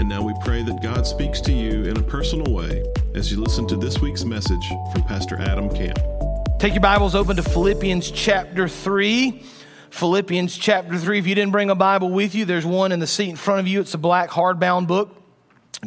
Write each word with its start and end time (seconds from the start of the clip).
And 0.00 0.08
now 0.08 0.22
we 0.22 0.32
pray 0.40 0.62
that 0.62 0.80
God 0.80 1.06
speaks 1.06 1.42
to 1.42 1.52
you 1.52 1.84
in 1.84 1.94
a 1.98 2.02
personal 2.02 2.54
way 2.54 2.82
as 3.14 3.30
you 3.30 3.38
listen 3.38 3.66
to 3.66 3.76
this 3.76 4.00
week's 4.00 4.24
message 4.24 4.66
from 4.94 5.02
Pastor 5.02 5.38
Adam 5.38 5.68
Camp. 5.68 5.98
Take 6.58 6.72
your 6.72 6.80
Bibles 6.80 7.14
open 7.14 7.36
to 7.36 7.42
Philippians 7.42 8.10
chapter 8.10 8.66
3. 8.66 9.44
Philippians 9.90 10.56
chapter 10.56 10.96
3. 10.96 11.18
If 11.18 11.26
you 11.26 11.34
didn't 11.34 11.52
bring 11.52 11.68
a 11.68 11.74
Bible 11.74 12.08
with 12.08 12.34
you, 12.34 12.46
there's 12.46 12.64
one 12.64 12.92
in 12.92 12.98
the 12.98 13.06
seat 13.06 13.28
in 13.28 13.36
front 13.36 13.60
of 13.60 13.68
you. 13.68 13.78
It's 13.82 13.92
a 13.92 13.98
black 13.98 14.30
hardbound 14.30 14.86
book. 14.86 15.14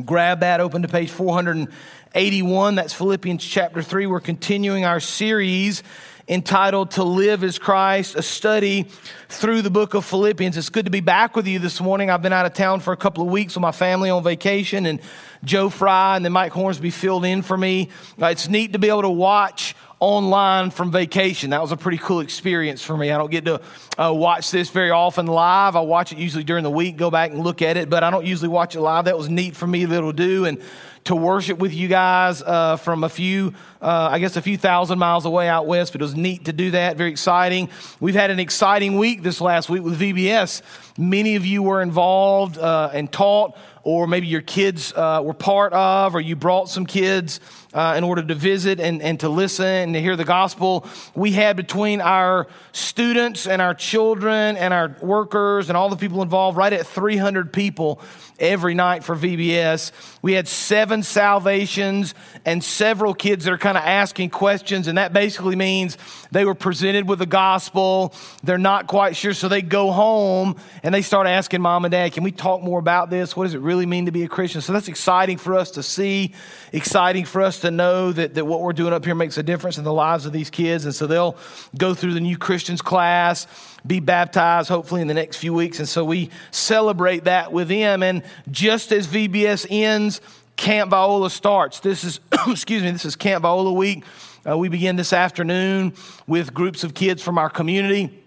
Grab 0.06 0.42
that, 0.42 0.60
open 0.60 0.84
to 0.84 0.88
page 0.88 1.10
481. 1.10 2.76
That's 2.76 2.94
Philippians 2.94 3.44
chapter 3.44 3.82
3. 3.82 4.06
We're 4.06 4.20
continuing 4.20 4.86
our 4.86 5.00
series 5.00 5.82
entitled 6.28 6.92
To 6.92 7.04
Live 7.04 7.44
as 7.44 7.60
Christ, 7.60 8.16
a 8.16 8.22
study 8.22 8.88
through 9.28 9.62
the 9.62 9.70
book 9.70 9.94
of 9.94 10.06
Philippians. 10.06 10.56
It's 10.56 10.70
good 10.70 10.86
to 10.86 10.92
be 10.92 11.02
back 11.02 11.36
with 11.36 11.48
you 11.48 11.60
this 11.60 11.82
morning. 11.82 12.10
I've 12.10 12.22
been 12.22 12.34
out 12.34 12.46
of 12.46 12.54
town 12.54 12.80
for 12.80 12.94
a 12.94 12.98
couple 12.98 13.24
of 13.24 13.30
weeks 13.30 13.56
with 13.56 13.62
my 13.62 13.74
family 13.74 14.10
on 14.10 14.24
vacation, 14.24 14.86
and 14.86 15.02
Joe 15.44 15.70
Fry 15.70 16.16
and 16.16 16.24
then 16.24 16.32
Mike 16.32 16.54
Hornsby 16.54 16.92
filled 16.92 17.26
in 17.26 17.42
for 17.42 17.58
me. 17.58 17.90
Uh, 18.22 18.28
it's 18.28 18.48
neat 18.48 18.74
to 18.74 18.80
be 18.80 18.88
able 18.88 19.02
to 19.02 19.10
watch 19.10 19.76
online 20.00 20.70
from 20.70 20.92
vacation. 20.92 21.52
That 21.52 21.62
was 21.62 21.72
a 21.72 21.78
pretty 21.78 21.98
cool 21.98 22.20
experience 22.20 22.82
for 22.82 22.96
me. 22.96 23.12
I 23.12 23.18
don't 23.18 23.32
get 23.32 23.46
to 23.46 23.62
uh, 23.98 24.14
watch 24.14 24.52
this 24.52 24.70
very 24.70 24.92
often 24.92 25.28
live. 25.28 25.76
I 25.76 25.82
watch 25.82 26.12
it 26.12 26.18
usually 26.18 26.44
during 26.44 26.64
the 26.64 26.72
week, 26.72 26.98
go 26.98 27.10
back 27.10 27.32
and 27.32 27.42
look 27.42 27.62
at 27.62 27.78
it, 27.78 27.90
but 27.90 28.04
I 28.04 28.10
don't 28.10 28.26
usually 28.26 28.50
watch 28.50 28.76
it 28.76 28.82
live. 28.82 29.06
That 29.06 29.18
was 29.18 29.30
neat 29.30 29.56
for 29.56 29.68
me 29.68 29.86
able 29.86 30.12
do. 30.12 30.46
And 30.46 30.62
to 31.06 31.16
worship 31.16 31.60
with 31.60 31.74
you 31.74 31.88
guys 31.88 32.42
uh, 32.42 32.78
from 32.78 33.04
a 33.04 33.10
few, 33.10 33.54
uh, 33.82 34.10
I 34.12 34.20
guess, 34.20 34.38
a 34.38 34.42
few 34.42 34.58
thousand 34.58 35.00
miles 35.00 35.26
away 35.26 35.50
out 35.50 35.68
west, 35.68 35.92
but 35.92 36.02
it 36.02 36.06
was 36.06 36.16
neat 36.16 36.46
to 36.46 36.54
do 36.54 36.72
that. 36.72 36.98
Very 36.98 37.12
exciting. 37.12 37.70
We've 38.00 38.16
had 38.16 38.32
an 38.32 38.40
exciting 38.40 38.98
week 38.98 39.22
this 39.22 39.42
last 39.42 39.70
week 39.70 39.84
with 39.84 40.00
VBS. 40.00 40.62
Many 40.98 41.36
of 41.36 41.46
you 41.46 41.64
were 41.64 41.82
involved 41.82 42.58
uh, 42.58 42.92
and 42.94 43.12
taught, 43.12 43.58
or 43.84 44.08
maybe 44.08 44.28
your 44.28 44.42
kids 44.42 44.94
uh, 44.94 45.22
were 45.24 45.34
part 45.34 45.74
of, 45.74 46.16
or 46.16 46.22
you 46.22 46.38
brought 46.38 46.70
some 46.70 46.86
kids 46.86 47.42
uh, 47.74 47.96
in 47.98 48.04
order 48.04 48.24
to 48.24 48.36
visit 48.36 48.80
and, 48.80 49.02
and 49.02 49.20
to 49.20 49.30
listen 49.30 49.66
and 49.66 49.94
to 49.94 50.02
hear 50.02 50.16
the 50.16 50.24
gospel. 50.24 50.88
We 51.16 51.32
had 51.32 51.58
between 51.58 52.00
our 52.00 52.48
students 52.72 53.46
and 53.46 53.62
our 53.62 53.74
children 53.74 54.56
and 54.56 54.74
our 54.74 54.96
workers 55.02 55.70
and 55.70 55.76
all 55.76 55.90
the 55.90 55.98
people 55.98 56.22
involved 56.22 56.58
right 56.58 56.72
at 56.72 56.88
300 56.88 57.52
people 57.52 58.00
every 58.40 58.74
night 58.74 59.04
for 59.04 59.16
VBS. 59.16 59.92
We 60.22 60.34
had 60.34 60.48
seven 60.48 61.04
salvations 61.04 62.14
and 62.46 62.64
several 62.64 63.14
kids 63.14 63.46
that 63.46 63.54
are 63.54 63.58
kind 63.58 63.78
of 63.78 63.84
asking 63.84 64.30
questions, 64.30 64.88
and 64.88 64.98
that 64.98 65.14
basically 65.14 65.56
means 65.56 65.98
they 66.32 66.46
were 66.46 66.56
presented 66.56 67.08
with 67.08 67.20
the 67.20 67.26
gospel. 67.26 68.14
They're 68.44 68.58
not 68.58 68.88
quite 68.88 69.16
sure, 69.16 69.34
so 69.34 69.48
they 69.48 69.62
go 69.62 69.92
home 69.92 70.56
and 70.82 70.94
they 70.94 71.02
start 71.02 71.28
asking 71.28 71.62
mom 71.62 71.86
and 71.86 71.92
dad, 71.92 72.14
Can 72.14 72.24
we 72.24 72.32
talk 72.32 72.62
more 72.62 72.80
about 72.80 73.10
this? 73.10 73.36
What 73.36 73.46
does 73.46 73.54
it 73.54 73.62
really 73.62 73.86
mean 73.86 74.06
to 74.06 74.12
be 74.12 74.24
a 74.24 74.28
Christian? 74.28 74.62
So 74.62 74.74
that's 74.74 74.88
exciting 74.88 75.38
for 75.38 75.56
us 75.56 75.72
to 75.72 75.84
see, 75.84 76.34
exciting 76.72 77.26
for 77.26 77.42
us 77.42 77.62
to 77.62 77.72
know 77.72 78.12
that, 78.12 78.36
that 78.36 78.46
what 78.46 78.62
we're 78.62 78.74
doing 78.74 78.94
up 78.94 79.06
here 79.06 79.16
makes 79.16 79.38
a 79.38 79.44
difference 79.44 79.78
in 79.78 79.84
the 79.84 79.94
lives 79.94 80.26
of 80.26 80.34
these 80.34 80.50
kids. 80.50 80.86
And 80.86 80.96
so 80.96 81.08
they'll 81.08 81.38
go 81.78 81.94
through 81.94 82.14
the 82.14 82.22
new 82.22 82.38
Christians 82.38 82.82
class 82.82 83.48
be 83.86 84.00
baptized 84.00 84.70
hopefully 84.70 85.02
in 85.02 85.08
the 85.08 85.14
next 85.14 85.38
few 85.38 85.54
weeks. 85.54 85.80
And 85.80 85.88
so 85.88 86.06
we 86.06 86.30
celebrate 86.52 87.26
that 87.26 87.52
with 87.52 87.68
them. 87.68 88.02
And 88.04 88.23
just 88.52 88.92
as 88.92 89.08
VBS 89.08 89.66
ends, 89.70 90.22
Camp 90.56 90.92
Viola 90.92 91.30
starts. 91.30 91.80
This 91.80 92.04
is, 92.04 92.20
excuse 92.48 92.84
me, 92.84 92.92
this 92.92 93.06
is 93.06 93.16
Camp 93.16 93.44
Viola 93.44 93.74
week. 93.74 94.04
Uh, 94.48 94.58
we 94.58 94.70
begin 94.70 94.96
this 94.96 95.14
afternoon 95.14 95.94
with 96.28 96.54
groups 96.54 96.84
of 96.84 96.94
kids 96.94 97.24
from 97.24 97.38
our 97.38 97.50
community. 97.50 98.24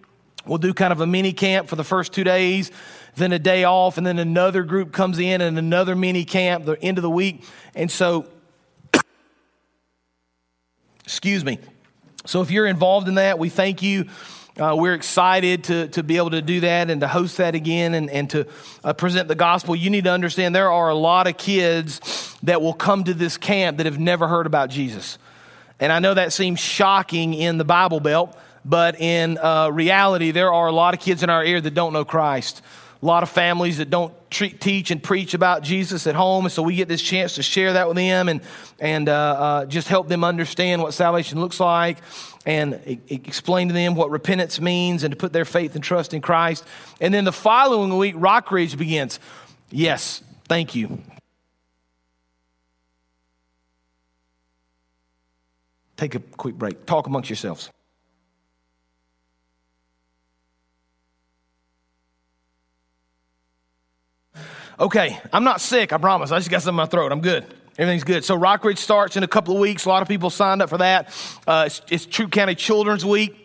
We'll 0.46 0.58
do 0.58 0.72
kind 0.72 0.92
of 0.92 1.00
a 1.00 1.06
mini 1.06 1.32
camp 1.32 1.68
for 1.68 1.76
the 1.76 1.84
first 1.84 2.12
two 2.12 2.24
days, 2.24 2.70
then 3.16 3.32
a 3.32 3.38
day 3.38 3.64
off, 3.64 3.98
and 3.98 4.06
then 4.06 4.18
another 4.18 4.62
group 4.62 4.92
comes 4.92 5.18
in 5.18 5.40
and 5.40 5.58
another 5.58 5.96
mini 5.96 6.24
camp 6.24 6.64
the 6.64 6.80
end 6.82 6.98
of 6.98 7.02
the 7.02 7.10
week. 7.10 7.44
And 7.74 7.90
so, 7.90 8.26
excuse 11.04 11.44
me. 11.44 11.58
So 12.26 12.42
if 12.42 12.50
you're 12.50 12.66
involved 12.66 13.08
in 13.08 13.16
that, 13.16 13.38
we 13.38 13.48
thank 13.48 13.82
you 13.82 14.06
uh, 14.58 14.74
we're 14.76 14.94
excited 14.94 15.64
to, 15.64 15.88
to 15.88 16.02
be 16.02 16.16
able 16.16 16.30
to 16.30 16.40
do 16.40 16.60
that 16.60 16.90
and 16.90 17.00
to 17.02 17.08
host 17.08 17.36
that 17.36 17.54
again 17.54 17.94
and, 17.94 18.08
and 18.08 18.30
to 18.30 18.46
uh, 18.84 18.92
present 18.92 19.28
the 19.28 19.34
gospel. 19.34 19.76
You 19.76 19.90
need 19.90 20.04
to 20.04 20.10
understand 20.10 20.54
there 20.54 20.72
are 20.72 20.88
a 20.88 20.94
lot 20.94 21.26
of 21.26 21.36
kids 21.36 22.34
that 22.42 22.62
will 22.62 22.72
come 22.72 23.04
to 23.04 23.14
this 23.14 23.36
camp 23.36 23.76
that 23.78 23.86
have 23.86 23.98
never 23.98 24.28
heard 24.28 24.46
about 24.46 24.70
Jesus. 24.70 25.18
And 25.78 25.92
I 25.92 25.98
know 25.98 26.14
that 26.14 26.32
seems 26.32 26.58
shocking 26.58 27.34
in 27.34 27.58
the 27.58 27.64
Bible 27.64 28.00
Belt, 28.00 28.34
but 28.64 28.98
in 28.98 29.36
uh, 29.38 29.68
reality, 29.70 30.30
there 30.30 30.52
are 30.52 30.68
a 30.68 30.72
lot 30.72 30.94
of 30.94 31.00
kids 31.00 31.22
in 31.22 31.28
our 31.28 31.42
area 31.42 31.60
that 31.60 31.74
don't 31.74 31.92
know 31.92 32.04
Christ 32.04 32.62
a 33.02 33.06
lot 33.06 33.22
of 33.22 33.28
families 33.28 33.76
that 33.76 33.90
don't 33.90 34.14
treat, 34.30 34.58
teach 34.58 34.90
and 34.90 35.02
preach 35.02 35.34
about 35.34 35.62
Jesus 35.62 36.06
at 36.06 36.14
home. 36.14 36.46
And 36.46 36.52
so 36.52 36.62
we 36.62 36.74
get 36.74 36.88
this 36.88 37.02
chance 37.02 37.34
to 37.34 37.42
share 37.42 37.74
that 37.74 37.86
with 37.86 37.96
them 37.96 38.28
and, 38.28 38.40
and 38.80 39.08
uh, 39.08 39.12
uh, 39.12 39.66
just 39.66 39.86
help 39.86 40.08
them 40.08 40.24
understand 40.24 40.82
what 40.82 40.94
salvation 40.94 41.38
looks 41.38 41.60
like 41.60 41.98
and 42.46 42.80
explain 43.08 43.68
to 43.68 43.74
them 43.74 43.96
what 43.96 44.10
repentance 44.10 44.60
means 44.60 45.02
and 45.02 45.10
to 45.10 45.16
put 45.16 45.32
their 45.32 45.44
faith 45.44 45.74
and 45.74 45.82
trust 45.82 46.14
in 46.14 46.20
Christ. 46.20 46.64
And 47.00 47.12
then 47.12 47.24
the 47.24 47.32
following 47.32 47.98
week, 47.98 48.14
Rockridge 48.14 48.78
begins. 48.78 49.18
Yes, 49.70 50.22
thank 50.48 50.76
you. 50.76 51.02
Take 55.96 56.14
a 56.14 56.20
quick 56.20 56.54
break. 56.54 56.86
Talk 56.86 57.08
amongst 57.08 57.30
yourselves. 57.30 57.70
Okay, 64.78 65.18
I'm 65.32 65.42
not 65.42 65.60
sick, 65.62 65.92
I 65.92 65.98
promise. 65.98 66.30
I 66.30 66.38
just 66.38 66.50
got 66.50 66.60
something 66.60 66.74
in 66.74 66.76
my 66.76 66.86
throat. 66.86 67.10
I'm 67.10 67.22
good. 67.22 67.46
Everything's 67.78 68.04
good. 68.04 68.24
So 68.24 68.38
Rockridge 68.38 68.78
starts 68.78 69.16
in 69.16 69.22
a 69.22 69.28
couple 69.28 69.54
of 69.54 69.60
weeks. 69.60 69.84
A 69.84 69.88
lot 69.88 70.00
of 70.00 70.08
people 70.08 70.30
signed 70.30 70.62
up 70.62 70.70
for 70.70 70.78
that. 70.78 71.08
Uh, 71.46 71.64
it's, 71.66 71.82
it's 71.90 72.06
Troup 72.06 72.32
County 72.32 72.54
Children's 72.54 73.04
Week. 73.04 73.42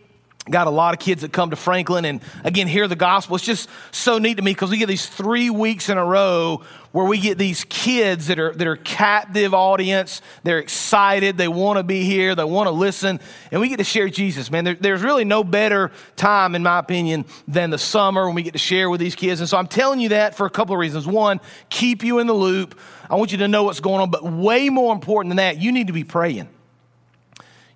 Got 0.50 0.66
a 0.66 0.72
lot 0.72 0.96
of 0.96 1.00
kids 1.00 1.22
that 1.22 1.32
come 1.32 1.52
to 1.52 1.56
Franklin 1.56 2.04
and 2.04 2.20
again 2.44 2.68
hear 2.68 2.88
the 2.88 2.96
gospel. 2.96 3.36
It's 3.36 3.46
just 3.46 3.70
so 3.92 4.18
neat 4.18 4.38
to 4.38 4.42
me 4.42 4.52
because 4.52 4.72
we 4.72 4.78
get 4.78 4.88
these 4.88 5.06
three 5.06 5.52
weeks 5.52 5.88
in 5.88 6.00
a 6.00 6.06
row 6.06 6.64
where 6.92 7.06
we 7.06 7.20
get 7.20 7.38
these 7.38 7.64
kids 7.66 8.26
that 8.26 8.40
are 8.40 8.52
that 8.54 8.66
are 8.66 8.76
captive 8.76 9.54
audience. 9.54 10.24
They're 10.44 10.58
excited. 10.58 11.38
They 11.38 11.48
want 11.48 11.78
to 11.78 11.84
be 11.84 12.06
here. 12.06 12.34
They 12.34 12.44
want 12.44 12.66
to 12.66 12.72
listen, 12.72 13.20
and 13.52 13.62
we 13.62 13.70
get 13.70 13.78
to 13.78 13.84
share 13.84 14.10
Jesus. 14.10 14.50
Man, 14.50 14.64
there, 14.64 14.74
there's 14.74 15.04
really 15.04 15.26
no 15.26 15.44
better 15.44 15.92
time, 16.16 16.56
in 16.56 16.64
my 16.64 16.80
opinion, 16.80 17.26
than 17.48 17.70
the 17.70 17.78
summer 17.78 18.26
when 18.26 18.34
we 18.34 18.42
get 18.42 18.54
to 18.54 18.60
share 18.60 18.90
with 18.90 19.00
these 19.00 19.16
kids. 19.16 19.42
And 19.42 19.50
so 19.50 19.58
I'm 19.58 19.68
telling 19.68 20.00
you 20.00 20.10
that 20.10 20.34
for 20.34 20.48
a 20.48 20.50
couple 20.50 20.74
of 20.74 20.80
reasons. 20.80 21.06
One, 21.06 21.40
keep 21.70 22.04
you 22.04 22.18
in 22.18 22.26
the 22.26 22.34
loop. 22.34 22.80
I 23.12 23.16
want 23.16 23.34
you 23.34 23.40
to 23.40 23.50
know 23.50 23.64
what's 23.64 23.82
going 23.82 24.00
on, 24.00 24.10
but 24.10 24.24
way 24.24 24.70
more 24.70 24.94
important 24.94 25.32
than 25.32 25.38
that, 25.38 25.62
you 25.62 25.74
need 25.74 25.88
to 25.88 25.94
be 25.94 26.06
praying. 26.06 26.48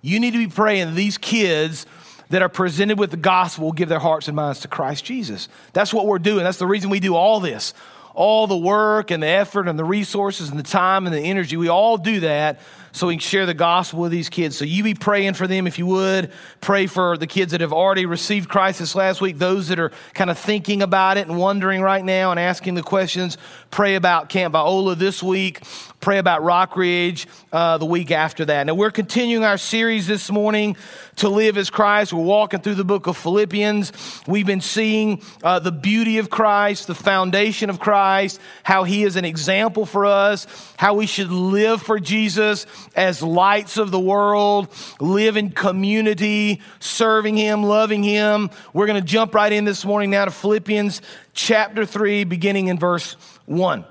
You 0.00 0.18
need 0.18 0.30
to 0.30 0.38
be 0.38 0.46
praying 0.46 0.94
these 0.94 1.18
kids 1.18 1.84
that 2.30 2.40
are 2.40 2.48
presented 2.48 2.98
with 2.98 3.10
the 3.10 3.18
gospel 3.18 3.70
give 3.70 3.90
their 3.90 3.98
hearts 3.98 4.28
and 4.28 4.34
minds 4.34 4.60
to 4.60 4.68
Christ 4.68 5.04
Jesus. 5.04 5.50
That's 5.74 5.92
what 5.92 6.06
we're 6.06 6.18
doing. 6.18 6.42
That's 6.42 6.56
the 6.56 6.66
reason 6.66 6.88
we 6.88 7.00
do 7.00 7.14
all 7.14 7.40
this. 7.40 7.74
All 8.14 8.46
the 8.46 8.56
work 8.56 9.10
and 9.10 9.22
the 9.22 9.26
effort 9.26 9.68
and 9.68 9.78
the 9.78 9.84
resources 9.84 10.48
and 10.48 10.58
the 10.58 10.62
time 10.62 11.06
and 11.06 11.14
the 11.14 11.20
energy, 11.20 11.58
we 11.58 11.68
all 11.68 11.98
do 11.98 12.20
that 12.20 12.58
so 12.96 13.08
we 13.08 13.14
can 13.14 13.20
share 13.20 13.44
the 13.44 13.52
gospel 13.52 14.00
with 14.00 14.10
these 14.10 14.30
kids. 14.30 14.56
So 14.56 14.64
you 14.64 14.82
be 14.82 14.94
praying 14.94 15.34
for 15.34 15.46
them 15.46 15.66
if 15.66 15.78
you 15.78 15.84
would. 15.84 16.32
Pray 16.62 16.86
for 16.86 17.18
the 17.18 17.26
kids 17.26 17.52
that 17.52 17.60
have 17.60 17.72
already 17.72 18.06
received 18.06 18.48
Christ 18.48 18.78
this 18.78 18.94
last 18.94 19.20
week, 19.20 19.36
those 19.36 19.68
that 19.68 19.78
are 19.78 19.92
kind 20.14 20.30
of 20.30 20.38
thinking 20.38 20.80
about 20.80 21.18
it 21.18 21.28
and 21.28 21.36
wondering 21.36 21.82
right 21.82 22.02
now 22.02 22.30
and 22.30 22.40
asking 22.40 22.74
the 22.74 22.82
questions. 22.82 23.36
Pray 23.70 23.96
about 23.96 24.30
Camp 24.30 24.52
Viola 24.52 24.94
this 24.94 25.22
week. 25.22 25.60
Pray 26.00 26.18
about 26.18 26.42
Rock 26.42 26.76
Ridge 26.76 27.26
uh, 27.52 27.78
the 27.78 27.84
week 27.84 28.10
after 28.10 28.44
that. 28.46 28.66
Now, 28.66 28.74
we're 28.74 28.90
continuing 28.90 29.44
our 29.44 29.58
series 29.58 30.06
this 30.06 30.30
morning 30.30 30.76
to 31.16 31.28
live 31.28 31.58
as 31.58 31.68
Christ. 31.68 32.12
We're 32.12 32.22
walking 32.22 32.60
through 32.60 32.76
the 32.76 32.84
book 32.84 33.06
of 33.06 33.16
Philippians. 33.16 33.92
We've 34.26 34.46
been 34.46 34.60
seeing 34.60 35.22
uh, 35.42 35.58
the 35.58 35.72
beauty 35.72 36.18
of 36.18 36.30
Christ, 36.30 36.86
the 36.86 36.94
foundation 36.94 37.70
of 37.70 37.80
Christ, 37.80 38.40
how 38.62 38.84
he 38.84 39.04
is 39.04 39.16
an 39.16 39.24
example 39.24 39.84
for 39.84 40.06
us, 40.06 40.46
how 40.76 40.94
we 40.94 41.06
should 41.06 41.30
live 41.30 41.82
for 41.82 41.98
Jesus 41.98 42.66
as 42.94 43.22
lights 43.22 43.76
of 43.76 43.90
the 43.90 44.00
world, 44.00 44.68
live 45.00 45.36
in 45.36 45.50
community, 45.50 46.60
serving 46.78 47.36
him, 47.36 47.62
loving 47.62 48.02
him. 48.02 48.50
We're 48.72 48.86
going 48.86 49.00
to 49.00 49.06
jump 49.06 49.34
right 49.34 49.52
in 49.52 49.64
this 49.64 49.84
morning 49.84 50.10
now 50.10 50.24
to 50.24 50.30
Philippians 50.30 51.02
chapter 51.32 51.84
3, 51.84 52.24
beginning 52.24 52.68
in 52.68 52.78
verse 52.78 53.16
1. 53.46 53.84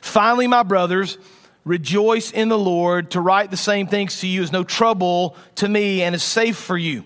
Finally, 0.00 0.46
my 0.46 0.62
brothers, 0.62 1.18
rejoice 1.64 2.30
in 2.30 2.48
the 2.48 2.58
Lord. 2.58 3.12
To 3.12 3.20
write 3.20 3.50
the 3.50 3.56
same 3.56 3.86
things 3.86 4.20
to 4.20 4.26
you 4.26 4.42
is 4.42 4.52
no 4.52 4.64
trouble 4.64 5.36
to 5.56 5.68
me 5.68 6.02
and 6.02 6.14
is 6.14 6.22
safe 6.22 6.56
for 6.56 6.78
you. 6.78 7.04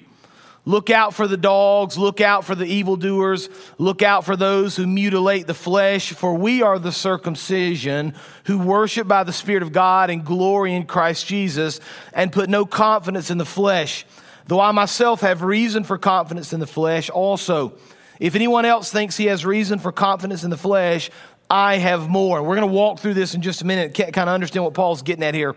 Look 0.65 0.91
out 0.91 1.13
for 1.13 1.27
the 1.27 1.37
dogs, 1.37 1.99
look 1.99 2.21
out 2.21 2.45
for 2.45 2.55
the 2.55 2.67
evildoers, 2.67 3.49
look 3.79 4.01
out 4.01 4.25
for 4.25 4.37
those 4.37 4.77
who 4.77 4.87
mutilate 4.87 5.49
the 5.49 5.55
flesh, 5.55 6.13
for 6.13 6.35
we 6.35 6.63
are 6.63 6.79
the 6.79 6.93
circumcision 6.93 8.15
who 8.45 8.59
worship 8.59 9.09
by 9.09 9.25
the 9.25 9.33
Spirit 9.33 9.65
of 9.65 9.73
God 9.73 10.09
and 10.09 10.25
glory 10.25 10.75
in 10.75 10.87
Christ 10.87 11.27
Jesus 11.27 11.81
and 12.13 12.31
put 12.31 12.49
no 12.49 12.65
confidence 12.65 13.29
in 13.29 13.39
the 13.39 13.45
flesh. 13.45 14.07
Though 14.47 14.61
I 14.61 14.71
myself 14.71 15.21
have 15.23 15.43
reason 15.43 15.83
for 15.83 15.99
confidence 15.99 16.53
in 16.53 16.61
the 16.61 16.67
flesh 16.67 17.11
also. 17.11 17.73
If 18.21 18.37
anyone 18.37 18.65
else 18.65 18.93
thinks 18.93 19.17
he 19.17 19.27
has 19.27 19.45
reason 19.45 19.81
for 19.81 19.91
confidence 19.91 20.45
in 20.45 20.51
the 20.51 20.57
flesh, 20.57 21.11
I 21.51 21.79
have 21.79 22.09
more. 22.09 22.39
And 22.39 22.47
we're 22.47 22.57
going 22.57 22.69
to 22.69 22.75
walk 22.75 23.01
through 23.01 23.15
this 23.15 23.35
in 23.35 23.43
just 23.43 23.63
a 23.63 23.67
minute, 23.67 23.95
kind 23.95 24.17
of 24.17 24.29
understand 24.29 24.65
what 24.65 24.75
Paul's 24.75 25.03
getting 25.03 25.25
at 25.25 25.35
here. 25.35 25.57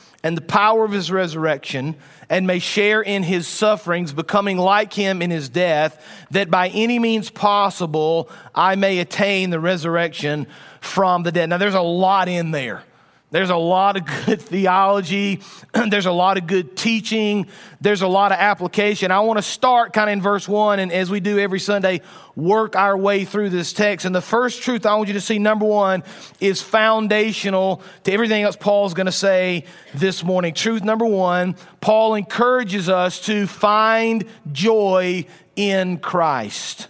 and 0.23 0.37
the 0.37 0.41
power 0.41 0.85
of 0.85 0.91
his 0.91 1.11
resurrection, 1.11 1.95
and 2.29 2.47
may 2.47 2.59
share 2.59 3.01
in 3.01 3.23
his 3.23 3.47
sufferings, 3.47 4.13
becoming 4.13 4.57
like 4.57 4.93
him 4.93 5.21
in 5.21 5.31
his 5.31 5.49
death, 5.49 6.03
that 6.31 6.49
by 6.49 6.69
any 6.69 6.99
means 6.99 7.29
possible 7.29 8.29
I 8.53 8.75
may 8.75 8.99
attain 8.99 9.49
the 9.49 9.59
resurrection 9.59 10.47
from 10.79 11.23
the 11.23 11.31
dead. 11.31 11.49
Now, 11.49 11.57
there's 11.57 11.73
a 11.73 11.81
lot 11.81 12.27
in 12.27 12.51
there. 12.51 12.83
There's 13.31 13.49
a 13.49 13.55
lot 13.55 13.95
of 13.95 14.05
good 14.25 14.41
theology. 14.41 15.39
There's 15.89 16.05
a 16.05 16.11
lot 16.11 16.37
of 16.37 16.47
good 16.47 16.75
teaching. 16.75 17.47
There's 17.79 18.01
a 18.01 18.07
lot 18.07 18.33
of 18.33 18.37
application. 18.37 19.09
I 19.09 19.21
want 19.21 19.37
to 19.37 19.43
start 19.43 19.93
kind 19.93 20.09
of 20.09 20.13
in 20.13 20.21
verse 20.21 20.47
one, 20.47 20.79
and 20.79 20.91
as 20.91 21.09
we 21.09 21.21
do 21.21 21.39
every 21.39 21.59
Sunday, 21.59 22.01
work 22.35 22.75
our 22.75 22.95
way 22.97 23.23
through 23.23 23.49
this 23.49 23.71
text. 23.71 24.05
And 24.05 24.13
the 24.13 24.21
first 24.21 24.61
truth 24.61 24.85
I 24.85 24.95
want 24.95 25.07
you 25.07 25.13
to 25.13 25.21
see, 25.21 25.39
number 25.39 25.65
one, 25.65 26.03
is 26.41 26.61
foundational 26.61 27.81
to 28.03 28.11
everything 28.11 28.43
else 28.43 28.57
Paul's 28.57 28.93
going 28.93 29.05
to 29.05 29.13
say 29.13 29.63
this 29.95 30.23
morning. 30.25 30.53
Truth 30.53 30.83
number 30.83 31.05
one, 31.05 31.55
Paul 31.79 32.15
encourages 32.15 32.89
us 32.89 33.21
to 33.21 33.47
find 33.47 34.25
joy 34.51 35.25
in 35.55 35.99
Christ. 35.99 36.89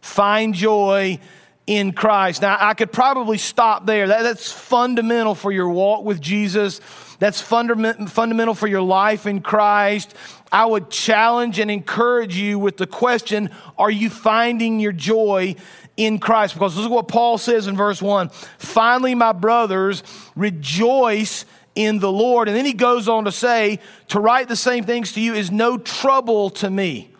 Find 0.00 0.54
joy 0.54 1.20
in 1.68 1.92
Christ. 1.92 2.40
Now, 2.40 2.56
I 2.58 2.72
could 2.72 2.90
probably 2.90 3.36
stop 3.36 3.84
there. 3.84 4.08
That, 4.08 4.22
that's 4.22 4.50
fundamental 4.50 5.34
for 5.34 5.52
your 5.52 5.68
walk 5.68 6.02
with 6.02 6.18
Jesus. 6.18 6.80
That's 7.18 7.42
fundament, 7.42 8.10
fundamental 8.10 8.54
for 8.54 8.66
your 8.66 8.80
life 8.80 9.26
in 9.26 9.42
Christ. 9.42 10.14
I 10.50 10.64
would 10.64 10.88
challenge 10.88 11.58
and 11.58 11.70
encourage 11.70 12.34
you 12.36 12.58
with 12.58 12.78
the 12.78 12.86
question 12.86 13.50
Are 13.76 13.90
you 13.90 14.08
finding 14.08 14.80
your 14.80 14.92
joy 14.92 15.56
in 15.98 16.18
Christ? 16.18 16.54
Because 16.54 16.74
this 16.74 16.84
is 16.84 16.90
what 16.90 17.06
Paul 17.06 17.36
says 17.36 17.66
in 17.66 17.76
verse 17.76 18.00
1 18.00 18.30
Finally, 18.56 19.14
my 19.14 19.32
brothers, 19.32 20.02
rejoice 20.34 21.44
in 21.74 21.98
the 21.98 22.10
Lord. 22.10 22.48
And 22.48 22.56
then 22.56 22.64
he 22.64 22.72
goes 22.72 23.08
on 23.08 23.26
to 23.26 23.32
say, 23.32 23.78
To 24.08 24.20
write 24.20 24.48
the 24.48 24.56
same 24.56 24.84
things 24.84 25.12
to 25.12 25.20
you 25.20 25.34
is 25.34 25.50
no 25.50 25.76
trouble 25.76 26.48
to 26.50 26.70
me. 26.70 27.10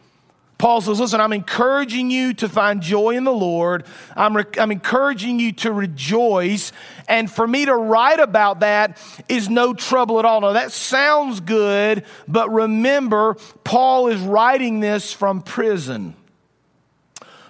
Paul 0.59 0.81
says, 0.81 0.99
Listen, 0.99 1.21
I'm 1.21 1.33
encouraging 1.33 2.11
you 2.11 2.35
to 2.35 2.49
find 2.49 2.83
joy 2.83 3.11
in 3.11 3.23
the 3.23 3.33
Lord. 3.33 3.87
I'm, 4.17 4.37
re- 4.37 4.45
I'm 4.59 4.73
encouraging 4.73 5.39
you 5.39 5.53
to 5.53 5.73
rejoice. 5.73 6.73
And 7.07 7.31
for 7.31 7.47
me 7.47 7.65
to 7.67 7.75
write 7.75 8.19
about 8.19 8.61
that 8.61 9.01
is 9.29 9.49
no 9.49 9.73
trouble 9.73 10.19
at 10.19 10.25
all. 10.25 10.41
Now, 10.41 10.53
that 10.53 10.73
sounds 10.73 11.39
good, 11.39 12.05
but 12.27 12.53
remember, 12.53 13.37
Paul 13.63 14.09
is 14.09 14.21
writing 14.21 14.81
this 14.81 15.13
from 15.13 15.43
prison. 15.43 16.15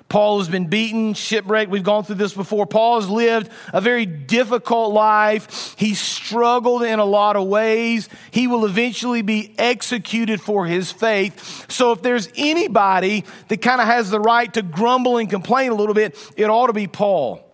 Paul 0.09 0.39
has 0.39 0.49
been 0.49 0.69
beaten, 0.69 1.13
shipwrecked. 1.13 1.71
We've 1.71 1.83
gone 1.83 2.03
through 2.03 2.15
this 2.17 2.33
before. 2.33 2.67
Paul 2.67 3.01
has 3.01 3.11
lived 3.11 3.51
a 3.75 3.81
very 3.81 4.07
difficult 4.07 4.95
life. 4.95 5.75
He 5.77 5.95
struggled 5.95 6.83
in 6.83 6.99
a 6.99 7.05
lot 7.05 7.37
of 7.37 7.47
ways. 7.47 8.09
He 8.31 8.47
will 8.47 8.65
eventually 8.65 9.21
be 9.21 9.55
executed 9.59 10.41
for 10.41 10.65
his 10.65 10.91
faith. 10.91 11.71
So 11.71 11.93
if 11.93 12.01
there's 12.01 12.31
anybody 12.37 13.27
that 13.49 13.61
kind 13.61 13.83
of 13.83 13.87
has 13.87 14.09
the 14.09 14.21
right 14.21 14.53
to 14.55 14.63
grumble 14.63 15.19
and 15.19 15.29
complain 15.29 15.73
a 15.73 15.75
little 15.75 15.95
bit, 15.95 16.17
it 16.37 16.47
ought 16.47 16.69
to 16.69 16.73
be 16.73 16.87
Paul. 16.87 17.45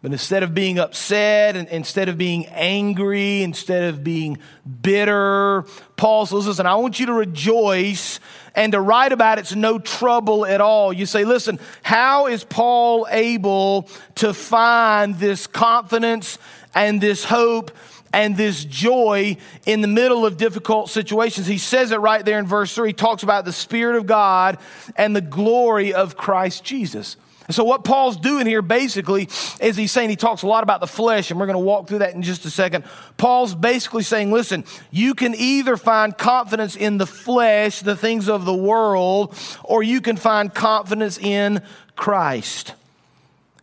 But 0.00 0.12
instead 0.12 0.44
of 0.44 0.54
being 0.54 0.78
upset, 0.78 1.56
and 1.56 1.68
instead 1.68 2.08
of 2.08 2.16
being 2.16 2.46
angry, 2.46 3.42
instead 3.42 3.92
of 3.92 4.04
being 4.04 4.38
bitter, 4.80 5.64
Paul 5.96 6.24
says, 6.24 6.46
Listen, 6.46 6.66
I 6.66 6.76
want 6.76 7.00
you 7.00 7.06
to 7.06 7.12
rejoice 7.12 8.20
and 8.54 8.72
to 8.72 8.80
write 8.80 9.12
about 9.12 9.38
it's 9.38 9.54
no 9.54 9.78
trouble 9.78 10.46
at 10.46 10.60
all. 10.60 10.92
You 10.92 11.06
say, 11.06 11.24
Listen, 11.24 11.58
how 11.82 12.26
is 12.26 12.44
Paul 12.44 13.06
able 13.10 13.88
to 14.16 14.34
find 14.34 15.14
this 15.16 15.46
confidence 15.46 16.38
and 16.74 17.00
this 17.00 17.24
hope 17.24 17.70
and 18.12 18.36
this 18.36 18.64
joy 18.64 19.36
in 19.66 19.80
the 19.80 19.88
middle 19.88 20.24
of 20.24 20.36
difficult 20.36 20.90
situations? 20.90 21.46
He 21.46 21.58
says 21.58 21.92
it 21.92 21.98
right 21.98 22.24
there 22.24 22.38
in 22.38 22.46
verse 22.46 22.74
3. 22.74 22.90
He 22.90 22.92
talks 22.92 23.22
about 23.22 23.44
the 23.44 23.52
Spirit 23.52 23.96
of 23.96 24.06
God 24.06 24.58
and 24.96 25.14
the 25.14 25.20
glory 25.20 25.92
of 25.92 26.16
Christ 26.16 26.64
Jesus. 26.64 27.16
And 27.48 27.54
so, 27.54 27.64
what 27.64 27.82
Paul's 27.82 28.18
doing 28.18 28.46
here 28.46 28.60
basically 28.60 29.28
is 29.60 29.76
he's 29.76 29.90
saying 29.90 30.10
he 30.10 30.16
talks 30.16 30.42
a 30.42 30.46
lot 30.46 30.62
about 30.62 30.80
the 30.80 30.86
flesh, 30.86 31.30
and 31.30 31.40
we're 31.40 31.46
going 31.46 31.54
to 31.54 31.64
walk 31.64 31.88
through 31.88 32.00
that 32.00 32.14
in 32.14 32.22
just 32.22 32.44
a 32.44 32.50
second. 32.50 32.84
Paul's 33.16 33.54
basically 33.54 34.02
saying, 34.02 34.30
listen, 34.30 34.64
you 34.90 35.14
can 35.14 35.34
either 35.34 35.78
find 35.78 36.16
confidence 36.16 36.76
in 36.76 36.98
the 36.98 37.06
flesh, 37.06 37.80
the 37.80 37.96
things 37.96 38.28
of 38.28 38.44
the 38.44 38.54
world, 38.54 39.34
or 39.64 39.82
you 39.82 40.02
can 40.02 40.18
find 40.18 40.54
confidence 40.54 41.18
in 41.18 41.62
Christ. 41.96 42.74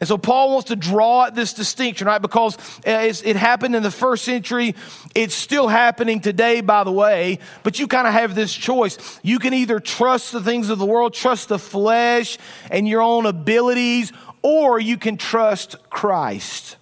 And 0.01 0.09
so 0.09 0.17
Paul 0.17 0.51
wants 0.51 0.67
to 0.67 0.75
draw 0.75 1.29
this 1.29 1.53
distinction, 1.53 2.07
right? 2.07 2.21
Because 2.21 2.57
uh, 2.85 3.13
it 3.23 3.35
happened 3.37 3.75
in 3.75 3.83
the 3.83 3.91
first 3.91 4.25
century. 4.25 4.75
It's 5.13 5.33
still 5.33 5.69
happening 5.69 6.19
today, 6.19 6.59
by 6.59 6.83
the 6.83 6.91
way. 6.91 7.39
But 7.63 7.79
you 7.79 7.87
kind 7.87 8.05
of 8.05 8.13
have 8.13 8.35
this 8.35 8.53
choice. 8.53 9.19
You 9.23 9.39
can 9.39 9.53
either 9.53 9.79
trust 9.79 10.33
the 10.33 10.41
things 10.41 10.69
of 10.69 10.79
the 10.79 10.85
world, 10.85 11.13
trust 11.13 11.47
the 11.47 11.59
flesh 11.59 12.37
and 12.69 12.87
your 12.87 13.01
own 13.01 13.25
abilities, 13.25 14.11
or 14.41 14.79
you 14.79 14.97
can 14.97 15.15
trust 15.15 15.77
Christ. 15.89 16.75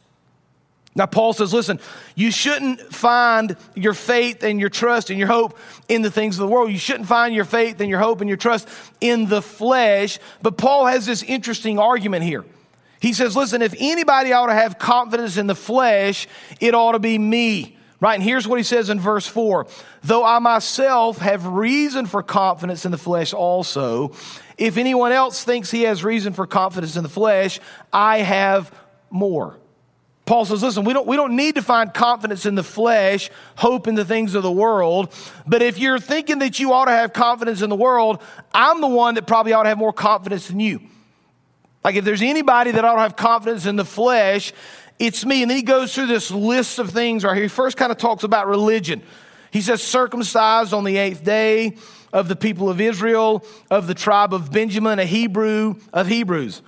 Now, 0.96 1.06
Paul 1.06 1.34
says, 1.34 1.54
listen, 1.54 1.80
you 2.16 2.32
shouldn't 2.32 2.80
find 2.94 3.56
your 3.76 3.94
faith 3.94 4.44
and 4.44 4.60
your 4.60 4.70
trust 4.70 5.10
and 5.10 5.18
your 5.18 5.28
hope 5.28 5.58
in 5.88 6.02
the 6.02 6.12
things 6.12 6.36
of 6.36 6.48
the 6.48 6.54
world. 6.54 6.72
You 6.72 6.78
shouldn't 6.78 7.08
find 7.08 7.34
your 7.34 7.46
faith 7.46 7.80
and 7.80 7.90
your 7.90 8.00
hope 8.00 8.22
and 8.22 8.28
your 8.28 8.38
trust 8.38 8.68
in 9.02 9.28
the 9.28 9.42
flesh. 9.42 10.20
But 10.42 10.58
Paul 10.58 10.86
has 10.88 11.06
this 11.06 11.24
interesting 11.24 11.80
argument 11.80 12.24
here. 12.24 12.44
He 13.04 13.12
says, 13.12 13.36
listen, 13.36 13.62
if 13.62 13.76
anybody 13.78 14.32
ought 14.32 14.46
to 14.46 14.54
have 14.54 14.80
confidence 14.80 15.36
in 15.36 15.46
the 15.46 15.56
flesh, 15.56 16.26
it 16.62 16.74
ought 16.74 16.94
to 16.94 17.00
be 17.00 17.18
me. 17.18 17.76
Right? 18.00 18.14
And 18.14 18.24
here's 18.24 18.48
what 18.48 18.56
he 18.60 18.64
says 18.64 18.90
in 18.90 18.98
verse 18.98 19.28
4 19.28 19.68
Though 20.04 20.24
I 20.24 20.40
myself 20.40 21.18
have 21.18 21.46
reason 21.46 22.06
for 22.06 22.24
confidence 22.24 22.86
in 22.86 22.92
the 22.92 22.98
flesh 22.98 23.34
also, 23.34 24.14
if 24.58 24.78
anyone 24.78 25.12
else 25.12 25.44
thinks 25.44 25.70
he 25.70 25.82
has 25.82 26.02
reason 26.02 26.32
for 26.32 26.48
confidence 26.48 26.96
in 26.96 27.04
the 27.04 27.10
flesh, 27.10 27.60
I 27.92 28.20
have 28.20 28.74
more. 29.10 29.60
Paul 30.26 30.46
says, 30.46 30.64
listen, 30.64 30.86
we 30.86 30.94
don't, 30.94 31.06
we 31.06 31.18
don't 31.18 31.36
need 31.36 31.56
to 31.56 31.62
find 31.62 31.94
confidence 31.94 32.46
in 32.46 32.56
the 32.56 32.64
flesh, 32.64 33.30
hope 33.58 33.90
in 33.90 33.96
the 33.96 34.06
things 34.06 34.34
of 34.34 34.44
the 34.44 34.52
world. 34.52 35.14
But 35.46 35.62
if 35.62 35.78
you're 35.78 36.00
thinking 36.00 36.40
that 36.40 36.58
you 36.58 36.72
ought 36.72 36.86
to 36.86 36.92
have 36.92 37.12
confidence 37.12 37.62
in 37.62 37.70
the 37.70 37.76
world, 37.76 38.22
I'm 38.54 38.80
the 38.80 38.88
one 38.88 39.16
that 39.16 39.28
probably 39.28 39.52
ought 39.52 39.64
to 39.64 39.70
have 39.70 39.78
more 39.78 39.92
confidence 39.92 40.48
than 40.48 40.62
you. 40.62 40.80
Like 41.84 41.96
if 41.96 42.06
there's 42.06 42.22
anybody 42.22 42.72
that 42.72 42.86
ought 42.86 42.96
to 42.96 43.02
have 43.02 43.16
confidence 43.16 43.66
in 43.66 43.76
the 43.76 43.86
flesh, 43.86 44.54
it's 45.00 45.26
me. 45.26 45.42
And 45.42 45.52
then 45.52 45.58
he 45.58 45.64
goes 45.64 45.94
through 45.94 46.08
this 46.08 46.32
list 46.32 46.80
of 46.80 46.92
things 46.92 47.24
right 47.24 47.34
here. 47.34 47.44
He 47.44 47.50
first 47.50 47.78
kind 47.78 47.92
of 47.92 47.98
talks 47.98 48.24
about 48.24 48.48
religion. 48.48 49.02
He 49.52 49.62
says, 49.62 49.84
circumcised 49.84 50.74
on 50.74 50.84
the 50.84 50.98
eighth 50.98 51.24
day 51.24 51.78
of 52.12 52.28
the 52.28 52.36
people 52.36 52.70
of 52.70 52.80
Israel, 52.80 53.46
of 53.70 53.88
the 53.88 53.94
tribe 53.94 54.34
of 54.34 54.52
Benjamin, 54.52 55.00
a 55.00 55.06
Hebrew 55.06 55.76
of 55.92 56.08
Hebrews. 56.08 56.62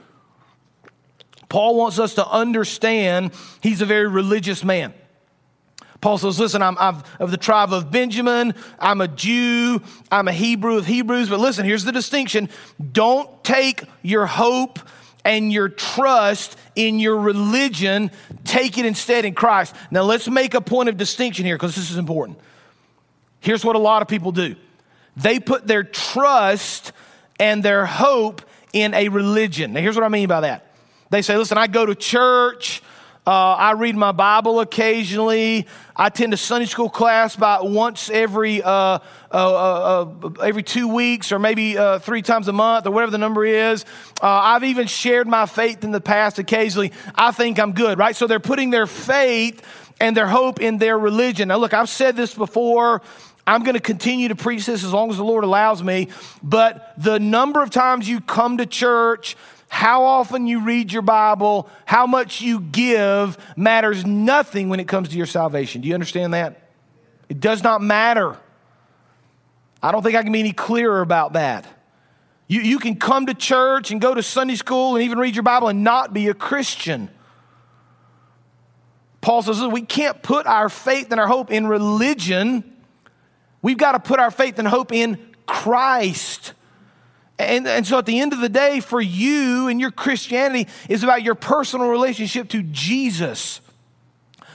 Paul 1.50 1.78
wants 1.78 2.00
us 2.00 2.16
to 2.16 2.28
understand 2.28 3.32
he's 3.62 3.82
a 3.82 3.86
very 3.86 4.08
religious 4.08 4.64
man. 4.64 4.94
Paul 6.02 6.18
says, 6.18 6.40
Listen, 6.40 6.62
I'm, 6.62 6.78
I'm, 6.78 7.04
of 7.20 7.32
the 7.32 7.38
tribe 7.38 7.74
of 7.74 7.90
Benjamin. 7.90 8.54
I'm 8.78 9.02
a 9.02 9.08
Jew. 9.08 9.82
I'm 10.12 10.28
a 10.28 10.34
Hebrew 10.34 10.78
of 10.78 10.86
Hebrews. 10.86 11.30
But 11.30 11.40
listen, 11.40 11.66
here's 11.66 11.84
the 11.84 11.92
distinction 11.92 12.50
don't 12.92 13.44
take 13.44 13.84
your 14.02 14.26
hope 14.26 14.80
and 15.26 15.52
your 15.52 15.68
trust 15.68 16.56
in 16.76 17.00
your 17.00 17.18
religion, 17.18 18.12
take 18.46 18.78
it 18.78 18.86
instead 18.86 19.26
in 19.26 19.34
Christ. 19.34 19.76
Now, 19.90 20.04
let's 20.04 20.30
make 20.30 20.54
a 20.54 20.62
point 20.62 20.88
of 20.88 20.98
distinction 20.98 21.46
here 21.46 21.56
because 21.56 21.76
this 21.76 21.90
is 21.90 21.98
important. 21.98 22.38
Here's 23.42 23.66
what 23.66 23.76
a 23.76 23.80
lot 23.80 24.02
of 24.02 24.08
people 24.08 24.32
do 24.32 24.56
they 25.18 25.40
put 25.40 25.66
their 25.66 25.84
trust 25.84 26.92
and 27.40 27.64
their 27.64 27.86
hope 27.86 28.42
in 28.74 28.94
a 28.94 29.10
religion. 29.10 29.74
Now, 29.74 29.82
here's 29.82 29.96
what 29.96 30.04
I 30.04 30.10
mean 30.10 30.28
by 30.28 30.42
that. 30.42 30.72
They 31.10 31.22
say, 31.22 31.38
listen, 31.38 31.58
I 31.58 31.68
go 31.68 31.86
to 31.86 31.96
church, 31.96 32.82
uh, 33.28 33.32
I 33.32 33.72
read 33.72 33.96
my 33.96 34.12
Bible 34.12 34.60
occasionally. 34.60 35.66
I 35.96 36.08
attend 36.08 36.34
a 36.36 36.38
Sunday 36.38 36.68
school 36.68 36.90
class 36.90 37.36
about 37.36 37.68
once 37.68 38.12
every 38.12 38.62
uh, 38.62 38.70
uh, 38.70 39.00
uh, 39.32 40.06
uh 40.24 40.30
every 40.44 40.62
two 40.62 40.88
weeks, 40.88 41.32
or 41.32 41.40
maybe 41.40 41.76
uh, 41.76 41.98
three 41.98 42.22
times 42.22 42.48
a 42.48 42.54
month, 42.54 42.86
or 42.86 42.92
whatever 42.92 43.12
the 43.12 43.18
number 43.18 43.44
is. 43.44 43.84
I've 44.22 44.64
even 44.64 44.86
shared 44.86 45.28
my 45.28 45.48
faith 45.48 45.84
in 45.84 45.92
the 45.92 46.02
past 46.02 46.38
occasionally. 46.38 46.92
I 47.16 47.32
think 47.32 47.60
I'm 47.60 47.74
good, 47.74 47.98
right? 47.98 48.16
So 48.16 48.28
they're 48.28 48.40
putting 48.40 48.70
their 48.70 48.86
faith 48.86 49.64
and 50.00 50.16
their 50.16 50.28
hope 50.28 50.62
in 50.62 50.78
their 50.78 50.98
religion. 51.00 51.48
Now, 51.48 51.58
look, 51.58 51.74
I've 51.74 51.90
said 51.90 52.16
this 52.16 52.34
before. 52.34 53.02
I'm 53.48 53.64
going 53.64 53.76
to 53.76 53.80
continue 53.80 54.30
to 54.30 54.36
preach 54.36 54.66
this 54.66 54.84
as 54.84 54.92
long 54.92 55.12
as 55.12 55.18
the 55.18 55.24
Lord 55.24 55.44
allows 55.44 55.84
me. 55.84 56.10
But 56.42 56.94
the 56.98 57.20
number 57.20 57.62
of 57.62 57.70
times 57.70 58.10
you 58.10 58.20
come 58.20 58.58
to 58.58 58.66
church, 58.66 59.36
how 59.76 60.06
often 60.06 60.48
you 60.48 60.62
read 60.62 60.94
your 60.94 61.02
Bible, 61.02 61.68
how 61.84 62.08
much 62.08 62.40
you 62.40 62.62
give 62.62 63.38
matters 63.58 64.06
nothing 64.06 64.70
when 64.70 64.80
it 64.80 64.88
comes 64.88 65.10
to 65.10 65.18
your 65.18 65.26
salvation. 65.26 65.82
Do 65.82 65.90
you 65.90 65.94
understand 65.94 66.34
that? 66.34 66.70
It 67.28 67.42
does 67.42 67.62
not 67.62 67.82
matter. 67.82 68.38
I 69.84 69.92
don't 69.92 70.02
think 70.02 70.16
I 70.16 70.24
can 70.24 70.32
be 70.32 70.40
any 70.40 70.54
clearer 70.54 71.02
about 71.02 71.34
that. 71.34 71.68
You, 72.48 72.62
you 72.62 72.80
can 72.80 72.96
come 72.96 73.26
to 73.26 73.34
church 73.34 73.92
and 73.92 74.00
go 74.00 74.14
to 74.14 74.24
Sunday 74.24 74.56
school 74.56 74.96
and 74.96 75.04
even 75.04 75.20
read 75.20 75.36
your 75.36 75.44
Bible 75.44 75.68
and 75.68 75.84
not 75.84 76.14
be 76.14 76.30
a 76.30 76.34
Christian. 76.34 77.10
Paul 79.20 79.42
says 79.42 79.62
we 79.62 79.82
can't 79.82 80.24
put 80.24 80.48
our 80.48 80.70
faith 80.70 81.12
and 81.12 81.20
our 81.20 81.28
hope 81.28 81.52
in 81.52 81.68
religion. 81.68 82.78
We've 83.62 83.78
got 83.78 83.92
to 83.92 84.00
put 84.00 84.22
our 84.22 84.32
faith 84.32 84.58
and 84.58 84.70
hope 84.70 84.94
in 84.94 85.36
Christ. 85.46 86.54
And, 87.38 87.68
and 87.68 87.86
so 87.86 87.98
at 87.98 88.06
the 88.06 88.20
end 88.20 88.34
of 88.34 88.40
the 88.40 88.50
day, 88.50 88.80
for 88.80 89.02
you 89.02 89.68
and 89.68 89.80
your 89.80 89.92
Christianity 89.92 90.70
is 90.88 91.04
about 91.04 91.24
your 91.24 91.36
personal 91.36 91.88
relationship 91.88 92.50
to 92.50 92.64
Jesus. 92.64 93.60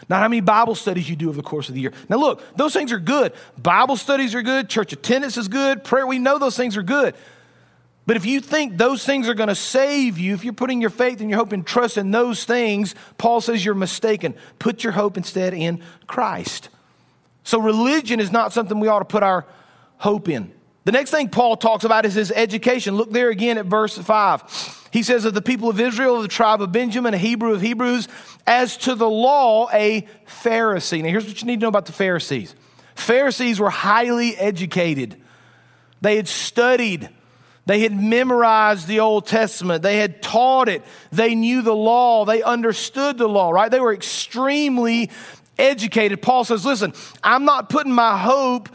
Not 0.09 0.21
how 0.21 0.29
many 0.29 0.41
Bible 0.41 0.75
studies 0.75 1.09
you 1.09 1.15
do 1.15 1.29
over 1.29 1.37
the 1.37 1.43
course 1.43 1.69
of 1.69 1.75
the 1.75 1.81
year. 1.81 1.93
Now, 2.09 2.17
look, 2.17 2.43
those 2.57 2.73
things 2.73 2.91
are 2.91 2.99
good. 2.99 3.33
Bible 3.57 3.97
studies 3.97 4.35
are 4.35 4.43
good. 4.43 4.69
Church 4.69 4.93
attendance 4.93 5.37
is 5.37 5.47
good. 5.47 5.85
Prayer, 5.85 6.07
we 6.07 6.19
know 6.19 6.39
those 6.39 6.57
things 6.57 6.77
are 6.77 6.83
good. 6.83 7.15
But 8.07 8.17
if 8.17 8.27
you 8.27 8.41
think 8.41 8.77
those 8.77 9.05
things 9.05 9.29
are 9.29 9.35
going 9.35 9.51
to 9.51 9.55
save 9.55 10.19
you, 10.19 10.35
if 10.35 10.43
you're 10.43 10.53
putting 10.53 10.81
your 10.81 10.91
faith 10.91 11.21
and 11.21 11.31
your 11.31 11.39
hope 11.39 11.53
and 11.53 11.65
trust 11.65 11.97
in 11.97 12.11
those 12.11 12.45
things, 12.45 12.97
Paul 13.19 13.41
says 13.41 13.65
you're 13.65 13.75
mistaken. 13.75 14.35
Put 14.59 14.83
your 14.83 14.95
hope 14.95 15.17
instead 15.17 15.55
in 15.55 15.81
Christ. 16.09 16.71
So, 17.45 17.61
religion 17.61 18.19
is 18.19 18.33
not 18.33 18.53
something 18.53 18.81
we 18.81 18.89
ought 18.89 18.99
to 18.99 19.05
put 19.05 19.23
our 19.23 19.47
hope 19.99 20.29
in. 20.29 20.51
The 20.85 20.93
next 20.93 21.11
thing 21.11 21.29
Paul 21.29 21.57
talks 21.57 21.85
about 21.85 22.07
is 22.07 22.15
his 22.15 22.33
education. 22.33 22.97
Look 22.97 23.13
there 23.13 23.29
again 23.29 23.59
at 23.59 23.67
verse 23.67 23.99
5. 23.99 24.89
He 24.93 25.03
says, 25.03 25.25
Of 25.25 25.35
the 25.35 25.43
people 25.43 25.69
of 25.69 25.79
Israel, 25.79 26.17
of 26.17 26.23
the 26.23 26.29
tribe 26.29 26.63
of 26.63 26.73
Benjamin, 26.73 27.13
a 27.13 27.19
Hebrew 27.19 27.53
of 27.53 27.61
Hebrews, 27.61 28.09
as 28.47 28.77
to 28.79 28.95
the 28.95 29.09
law, 29.09 29.69
a 29.73 30.07
Pharisee. 30.27 31.03
Now, 31.03 31.11
here's 31.11 31.27
what 31.27 31.41
you 31.41 31.47
need 31.47 31.61
to 31.61 31.63
know 31.63 31.69
about 31.69 31.87
the 31.87 31.93
Pharisees 31.93 32.55
Pharisees 32.95 33.61
were 33.61 33.71
highly 33.71 34.37
educated, 34.37 35.21
they 36.01 36.17
had 36.17 36.29
studied. 36.29 37.09
They 37.67 37.81
had 37.81 37.93
memorized 37.93 38.89
the 38.89 38.99
Old 38.99 39.29
Testament. 39.29 39.83
They 39.83 39.99
had 39.99 40.23
taught 40.23 40.69
it. 40.69 40.83
They 41.13 41.37
knew 41.37 41.63
the 41.63 41.75
law. 41.75 42.25
They 42.25 42.43
understood 42.43 43.17
the 43.17 43.29
law, 43.29 43.51
right? 43.51 43.71
They 43.71 43.79
were 43.79 43.93
extremely 43.93 45.11
educated. 45.57 46.21
Paul 46.21 46.45
says, 46.45 46.65
Listen, 46.65 46.95
I'm 47.23 47.45
not 47.45 47.69
putting 47.69 47.93
my 47.93 48.19
hope 48.19 48.71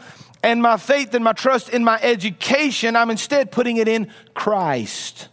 and 0.46 0.62
my 0.62 0.76
faith 0.76 1.12
and 1.12 1.24
my 1.24 1.32
trust 1.32 1.70
in 1.70 1.82
my 1.82 1.98
education, 2.00 2.94
I'm 2.94 3.10
instead 3.10 3.50
putting 3.50 3.78
it 3.78 3.88
in 3.88 4.12
Christ. 4.32 5.28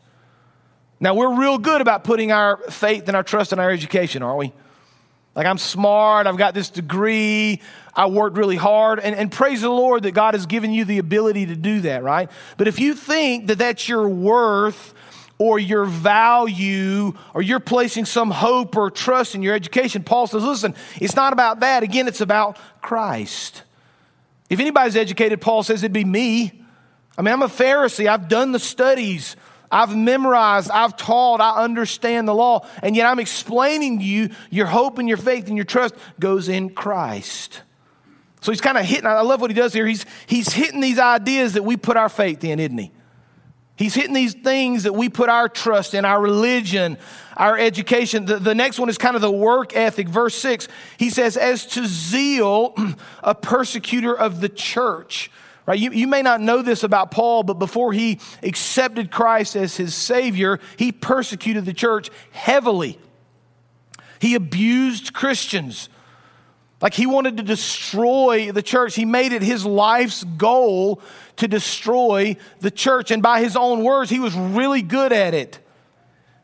Now, 1.00 1.14
we're 1.14 1.40
real 1.40 1.60
good 1.60 1.82
about 1.82 2.04
putting 2.04 2.32
our 2.32 2.58
faith 2.72 3.08
and 3.08 3.16
our 3.16 3.22
trust 3.22 3.54
in 3.54 3.60
our 3.60 3.70
education, 3.70 4.24
aren't 4.24 4.40
we? 4.40 4.54
Like, 5.36 5.46
I'm 5.46 5.60
smart, 5.60 6.26
I've 6.26 6.38
got 6.38 6.56
this 6.56 6.72
degree, 6.72 7.62
I 7.94 8.08
worked 8.08 8.38
really 8.38 8.56
hard, 8.56 9.00
and, 9.00 9.16
and 9.16 9.32
praise 9.32 9.62
the 9.62 9.70
Lord 9.70 10.02
that 10.04 10.14
God 10.14 10.34
has 10.34 10.48
given 10.48 10.72
you 10.72 10.84
the 10.84 10.98
ability 10.98 11.46
to 11.46 11.56
do 11.56 11.82
that, 11.82 12.02
right? 12.02 12.30
But 12.58 12.68
if 12.68 12.80
you 12.80 12.96
think 12.96 13.48
that 13.48 13.60
that's 13.60 13.88
your 13.88 14.10
worth, 14.10 14.96
or 15.40 15.60
your 15.60 15.84
value 15.86 17.12
or 17.34 17.42
you're 17.42 17.60
placing 17.60 18.06
some 18.06 18.30
hope 18.32 18.78
or 18.78 18.90
trust 18.92 19.34
in 19.34 19.42
your 19.42 19.56
education. 19.56 20.04
Paul 20.04 20.28
says, 20.28 20.44
listen, 20.44 20.76
it's 21.02 21.16
not 21.16 21.34
about 21.34 21.60
that. 21.62 21.82
Again, 21.84 22.08
it's 22.08 22.22
about 22.22 22.58
Christ. 22.82 23.64
If 24.50 24.60
anybody's 24.60 24.96
educated, 24.96 25.42
Paul 25.42 25.64
says 25.64 25.84
it'd 25.84 25.94
be 25.94 26.06
me. 26.06 26.62
I 27.18 27.22
mean, 27.22 27.34
I'm 27.34 27.42
a 27.42 27.48
Pharisee. 27.48 28.08
I've 28.08 28.28
done 28.28 28.52
the 28.52 28.60
studies. 28.60 29.36
I've 29.74 29.96
memorized, 29.96 30.70
I've 30.70 30.96
taught, 30.96 31.42
I 31.42 31.64
understand 31.64 32.28
the 32.28 32.36
law, 32.36 32.68
and 32.84 32.96
yet 32.96 33.08
I'm 33.08 33.18
explaining 33.18 33.98
to 33.98 34.06
you 34.06 34.30
your 34.52 34.68
hope 34.68 35.00
and 35.00 35.10
your 35.10 35.18
faith 35.18 35.48
and 35.48 35.58
your 35.58 35.66
trust 35.66 35.96
goes 36.20 36.48
in 36.48 36.70
Christ. 36.70 37.64
So 38.42 38.52
he's 38.52 38.62
kind 38.62 38.78
of 38.78 38.86
hitting, 38.86 39.08
I 39.08 39.22
love 39.22 39.42
what 39.42 39.50
he 39.50 39.56
does 39.56 39.74
here. 39.74 39.88
He's, 39.88 40.06
he's 40.28 40.54
hitting 40.54 40.80
these 40.80 41.00
ideas 41.00 41.54
that 41.54 41.64
we 41.64 41.76
put 41.76 41.98
our 41.98 42.10
faith 42.10 42.44
in, 42.44 42.60
isn't 42.60 42.78
he? 42.78 42.92
He's 43.76 43.96
hitting 43.96 44.14
these 44.14 44.34
things 44.34 44.84
that 44.84 44.94
we 44.94 45.10
put 45.10 45.30
our 45.30 45.50
trust 45.50 45.94
in, 45.96 46.06
our 46.06 46.22
religion, 46.22 46.98
our 47.36 47.58
education. 47.58 48.26
The, 48.26 48.38
the, 48.38 48.54
next 48.54 48.78
one 48.78 48.88
is 48.88 49.00
kind 49.00 49.16
of 49.16 49.22
the 49.22 49.32
work 49.32 49.76
ethic. 49.76 50.08
Verse 50.08 50.36
6, 50.36 50.68
he 50.98 51.10
says, 51.10 51.38
As 51.38 51.66
to 51.68 51.88
zeal, 51.88 52.76
a 53.24 53.34
persecutor 53.34 54.16
of 54.16 54.42
the 54.42 54.50
church. 54.50 55.32
Right? 55.66 55.80
You, 55.80 55.92
you 55.92 56.08
may 56.08 56.22
not 56.22 56.42
know 56.42 56.62
this 56.62 56.84
about 56.84 57.10
Paul, 57.10 57.44
but 57.44 57.56
before 57.56 57.94
he 57.94 58.20
accepted 58.44 59.10
Christ 59.10 59.56
as 59.56 59.76
his 59.76 59.96
Savior, 59.96 60.60
he 60.78 60.92
persecuted 60.92 61.66
the 61.66 61.74
church 61.74 62.10
heavily. 62.32 63.00
He 64.20 64.36
abused 64.36 65.14
Christians. 65.14 65.90
Like 66.84 66.94
he 66.94 67.06
wanted 67.06 67.38
to 67.38 67.44
destroy 67.44 68.52
the 68.52 68.62
church. 68.62 68.94
He 68.94 69.06
made 69.06 69.32
it 69.32 69.42
his 69.42 69.66
life's 69.66 70.26
goal 70.26 71.02
to 71.38 71.48
destroy 71.48 72.36
the 72.60 72.70
church. 72.70 73.10
And 73.10 73.24
by 73.24 73.40
his 73.40 73.56
own 73.56 73.86
words, 73.86 74.10
he 74.10 74.20
was 74.20 74.36
really 74.36 74.82
good 74.82 75.14
at 75.14 75.34
it. 75.34 75.60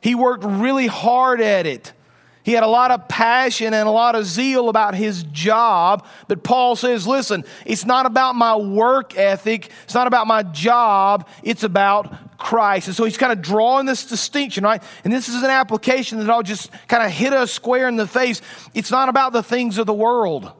He 0.01 0.15
worked 0.15 0.45
really 0.45 0.87
hard 0.87 1.41
at 1.41 1.65
it. 1.65 1.91
He 2.43 2.53
had 2.53 2.63
a 2.63 2.67
lot 2.67 2.89
of 2.89 3.09
passion 3.09 3.73
and 3.73 3.85
a 3.85 3.91
lot 3.91 4.15
of 4.15 4.25
zeal 4.25 4.69
about 4.69 4.95
his 4.95 5.23
job. 5.23 6.05
But 6.29 6.41
Paul 6.41 6.77
says, 6.77 7.05
listen, 7.05 7.43
it's 7.65 7.85
not 7.85 8.05
about 8.05 8.35
my 8.35 8.55
work 8.55 9.17
ethic. 9.17 9.69
It's 9.83 9.93
not 9.93 10.07
about 10.07 10.25
my 10.25 10.43
job. 10.43 11.27
It's 11.43 11.63
about 11.63 12.15
Christ. 12.39 12.87
And 12.87 12.95
so 12.95 13.03
he's 13.03 13.17
kind 13.17 13.31
of 13.31 13.41
drawing 13.41 13.85
this 13.85 14.05
distinction, 14.05 14.63
right? 14.63 14.81
And 15.03 15.13
this 15.13 15.29
is 15.29 15.43
an 15.43 15.49
application 15.49 16.17
that 16.19 16.29
I'll 16.29 16.41
just 16.41 16.71
kind 16.87 17.03
of 17.03 17.11
hit 17.11 17.33
us 17.33 17.51
square 17.51 17.87
in 17.87 17.97
the 17.97 18.07
face. 18.07 18.41
It's 18.73 18.89
not 18.89 19.09
about 19.09 19.33
the 19.33 19.43
things 19.43 19.77
of 19.77 19.85
the 19.85 19.93
world. 19.93 20.51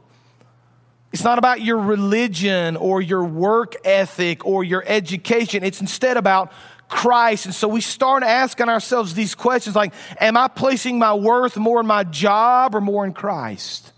It's 1.12 1.24
not 1.24 1.40
about 1.40 1.62
your 1.62 1.80
religion 1.80 2.76
or 2.76 3.02
your 3.02 3.24
work 3.24 3.76
ethic 3.84 4.46
or 4.46 4.64
your 4.64 4.84
education. 4.86 5.64
It's 5.64 5.82
instead 5.82 6.18
about 6.18 6.52
Christ. 6.88 7.46
And 7.46 7.56
so 7.56 7.68
we 7.68 7.82
start 7.82 8.24
asking 8.24 8.70
ourselves 8.70 9.14
these 9.14 9.34
questions 9.34 9.76
like, 9.76 9.94
Am 10.20 10.38
I 10.38 10.48
placing 10.48 11.00
my 11.00 11.14
worth 11.14 11.58
more 11.58 11.80
in 11.80 11.88
my 11.88 12.04
job 12.04 12.76
or 12.76 12.82
more 12.82 13.06
in 13.06 13.14
Christ? 13.14 13.94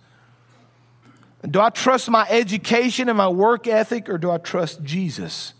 Do 1.50 1.60
I 1.60 1.72
trust 1.72 2.10
my 2.10 2.28
education 2.30 3.10
and 3.10 3.18
my 3.18 3.28
work 3.28 3.68
ethic 3.68 4.08
or 4.08 4.18
do 4.18 4.30
I 4.30 4.38
trust 4.38 4.84
Jesus? 4.84 5.54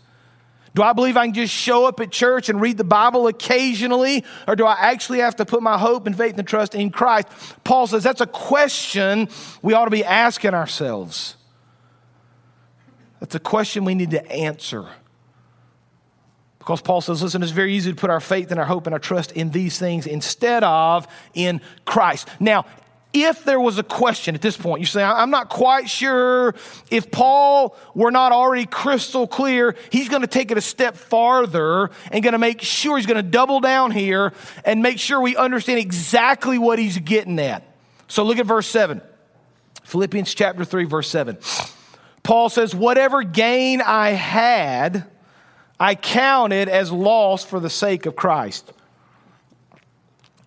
Do 0.74 0.82
I 0.82 0.94
believe 0.94 1.16
I 1.16 1.26
can 1.26 1.34
just 1.34 1.52
show 1.52 1.84
up 1.84 2.00
at 2.00 2.10
church 2.10 2.48
and 2.48 2.60
read 2.60 2.78
the 2.78 2.84
Bible 2.84 3.26
occasionally, 3.26 4.24
or 4.48 4.56
do 4.56 4.64
I 4.64 4.74
actually 4.78 5.18
have 5.18 5.36
to 5.36 5.44
put 5.44 5.62
my 5.62 5.76
hope 5.76 6.06
and 6.06 6.16
faith 6.16 6.38
and 6.38 6.48
trust 6.48 6.74
in 6.74 6.90
Christ? 6.90 7.28
Paul 7.62 7.86
says 7.86 8.02
that's 8.02 8.22
a 8.22 8.26
question 8.26 9.28
we 9.60 9.74
ought 9.74 9.84
to 9.84 9.90
be 9.90 10.04
asking 10.04 10.54
ourselves. 10.54 11.36
That's 13.20 13.34
a 13.34 13.40
question 13.40 13.84
we 13.84 13.94
need 13.94 14.12
to 14.12 14.32
answer. 14.32 14.86
Because 16.58 16.80
Paul 16.80 17.00
says, 17.00 17.22
listen, 17.22 17.42
it's 17.42 17.52
very 17.52 17.74
easy 17.74 17.90
to 17.90 17.96
put 17.96 18.08
our 18.08 18.20
faith 18.20 18.50
and 18.50 18.58
our 18.58 18.66
hope 18.66 18.86
and 18.86 18.94
our 18.94 19.00
trust 19.00 19.32
in 19.32 19.50
these 19.50 19.78
things 19.78 20.06
instead 20.06 20.62
of 20.64 21.08
in 21.34 21.60
Christ. 21.84 22.28
Now, 22.38 22.66
if 23.12 23.44
there 23.44 23.60
was 23.60 23.78
a 23.78 23.82
question 23.82 24.34
at 24.34 24.40
this 24.40 24.56
point, 24.56 24.80
you 24.80 24.86
say, 24.86 25.02
I'm 25.02 25.30
not 25.30 25.50
quite 25.50 25.88
sure 25.88 26.54
if 26.90 27.10
Paul 27.10 27.76
were 27.94 28.10
not 28.10 28.32
already 28.32 28.64
crystal 28.64 29.26
clear, 29.26 29.76
he's 29.90 30.08
going 30.08 30.22
to 30.22 30.28
take 30.28 30.50
it 30.50 30.56
a 30.56 30.62
step 30.62 30.96
farther 30.96 31.90
and 32.10 32.22
going 32.22 32.32
to 32.32 32.38
make 32.38 32.62
sure 32.62 32.96
he's 32.96 33.06
going 33.06 33.22
to 33.22 33.30
double 33.30 33.60
down 33.60 33.90
here 33.90 34.32
and 34.64 34.82
make 34.82 34.98
sure 34.98 35.20
we 35.20 35.36
understand 35.36 35.78
exactly 35.78 36.58
what 36.58 36.78
he's 36.78 36.98
getting 36.98 37.38
at. 37.38 37.64
So 38.08 38.22
look 38.24 38.38
at 38.38 38.46
verse 38.46 38.66
7. 38.66 39.02
Philippians 39.84 40.32
chapter 40.32 40.64
3, 40.64 40.84
verse 40.84 41.08
7. 41.08 41.36
Paul 42.22 42.48
says, 42.48 42.74
Whatever 42.74 43.22
gain 43.22 43.82
I 43.82 44.10
had, 44.10 45.04
I 45.78 45.96
counted 45.96 46.68
as 46.68 46.90
loss 46.90 47.44
for 47.44 47.60
the 47.60 47.68
sake 47.68 48.06
of 48.06 48.16
Christ. 48.16 48.72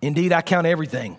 Indeed, 0.02 0.32
I 0.32 0.42
count 0.42 0.66
everything 0.66 1.18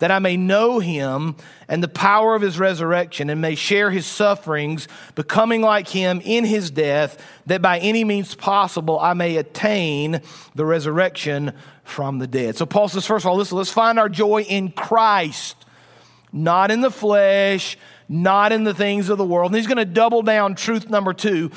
that 0.00 0.10
I 0.10 0.18
may 0.18 0.36
know 0.36 0.80
him 0.80 1.36
and 1.68 1.82
the 1.82 1.88
power 1.88 2.34
of 2.34 2.42
his 2.42 2.58
resurrection 2.58 3.30
and 3.30 3.40
may 3.40 3.54
share 3.54 3.90
his 3.90 4.06
sufferings, 4.06 4.88
becoming 5.14 5.62
like 5.62 5.88
him 5.88 6.20
in 6.24 6.44
his 6.44 6.70
death, 6.70 7.22
that 7.46 7.62
by 7.62 7.78
any 7.78 8.02
means 8.02 8.34
possible 8.34 8.98
I 8.98 9.14
may 9.14 9.36
attain 9.36 10.20
the 10.54 10.64
resurrection 10.64 11.52
from 11.84 12.18
the 12.18 12.26
dead. 12.26 12.56
So 12.56 12.66
Paul 12.66 12.88
says, 12.88 13.06
first 13.06 13.24
of 13.24 13.30
all, 13.30 13.36
listen, 13.36 13.58
let's 13.58 13.70
find 13.70 13.98
our 13.98 14.08
joy 14.08 14.42
in 14.42 14.72
Christ, 14.72 15.64
not 16.32 16.70
in 16.70 16.80
the 16.80 16.90
flesh, 16.90 17.76
not 18.08 18.52
in 18.52 18.64
the 18.64 18.74
things 18.74 19.10
of 19.10 19.18
the 19.18 19.24
world. 19.24 19.52
And 19.52 19.56
he's 19.56 19.66
going 19.66 19.78
to 19.78 19.84
double 19.84 20.22
down 20.22 20.54
truth 20.54 20.88
number 20.88 21.12
two. 21.12 21.50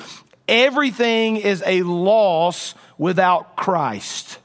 Everything 0.47 1.37
is 1.37 1.63
a 1.65 1.83
loss 1.83 2.75
without 2.97 3.55
Christ. 3.55 4.39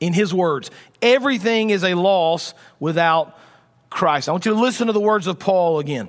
In 0.00 0.12
his 0.12 0.34
words, 0.34 0.70
everything 1.00 1.70
is 1.70 1.82
a 1.82 1.94
loss 1.94 2.54
without 2.78 3.38
Christ. 3.88 4.28
I 4.28 4.32
want 4.32 4.44
you 4.44 4.52
to 4.52 4.60
listen 4.60 4.88
to 4.88 4.92
the 4.92 5.00
words 5.00 5.26
of 5.26 5.38
Paul 5.38 5.78
again. 5.78 6.08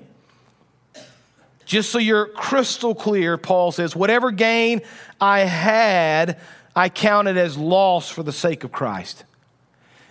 Just 1.66 1.92
so 1.92 2.00
you're 2.00 2.28
crystal 2.28 2.96
clear, 2.96 3.38
Paul 3.38 3.72
says, 3.72 3.96
Whatever 3.96 4.32
gain 4.32 4.82
I 5.20 5.42
had, 5.42 6.40
I 6.76 6.90
counted 6.90 7.38
as 7.38 7.58
loss 7.58 8.10
for 8.10 8.24
the 8.24 8.32
sake 8.32 8.64
of 8.64 8.72
Christ. 8.72 9.24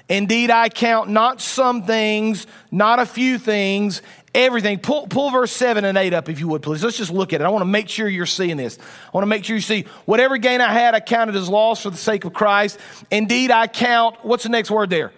Indeed, 0.08 0.50
I 0.50 0.68
count 0.68 1.10
not 1.10 1.40
some 1.40 1.82
things, 1.82 2.46
not 2.70 2.98
a 2.98 3.06
few 3.06 3.38
things, 3.38 4.02
everything. 4.36 4.78
Pull, 4.78 5.08
pull 5.08 5.30
verse 5.30 5.50
7 5.50 5.84
and 5.84 5.96
8 5.96 6.12
up, 6.12 6.28
if 6.28 6.38
you 6.38 6.46
would, 6.48 6.62
please. 6.62 6.84
Let's 6.84 6.98
just 6.98 7.10
look 7.10 7.32
at 7.32 7.40
it. 7.40 7.44
I 7.44 7.48
want 7.48 7.62
to 7.62 7.66
make 7.66 7.88
sure 7.88 8.06
you're 8.08 8.26
seeing 8.26 8.56
this. 8.56 8.78
I 8.78 9.10
want 9.12 9.22
to 9.22 9.28
make 9.28 9.44
sure 9.44 9.56
you 9.56 9.62
see 9.62 9.86
whatever 10.04 10.36
gain 10.36 10.60
I 10.60 10.72
had, 10.72 10.94
I 10.94 11.00
counted 11.00 11.34
as 11.34 11.48
loss 11.48 11.82
for 11.82 11.90
the 11.90 11.96
sake 11.96 12.24
of 12.24 12.32
Christ. 12.32 12.78
Indeed, 13.10 13.50
I 13.50 13.66
count, 13.66 14.16
what's 14.22 14.44
the 14.44 14.50
next 14.50 14.70
word 14.70 14.90
there? 14.90 15.12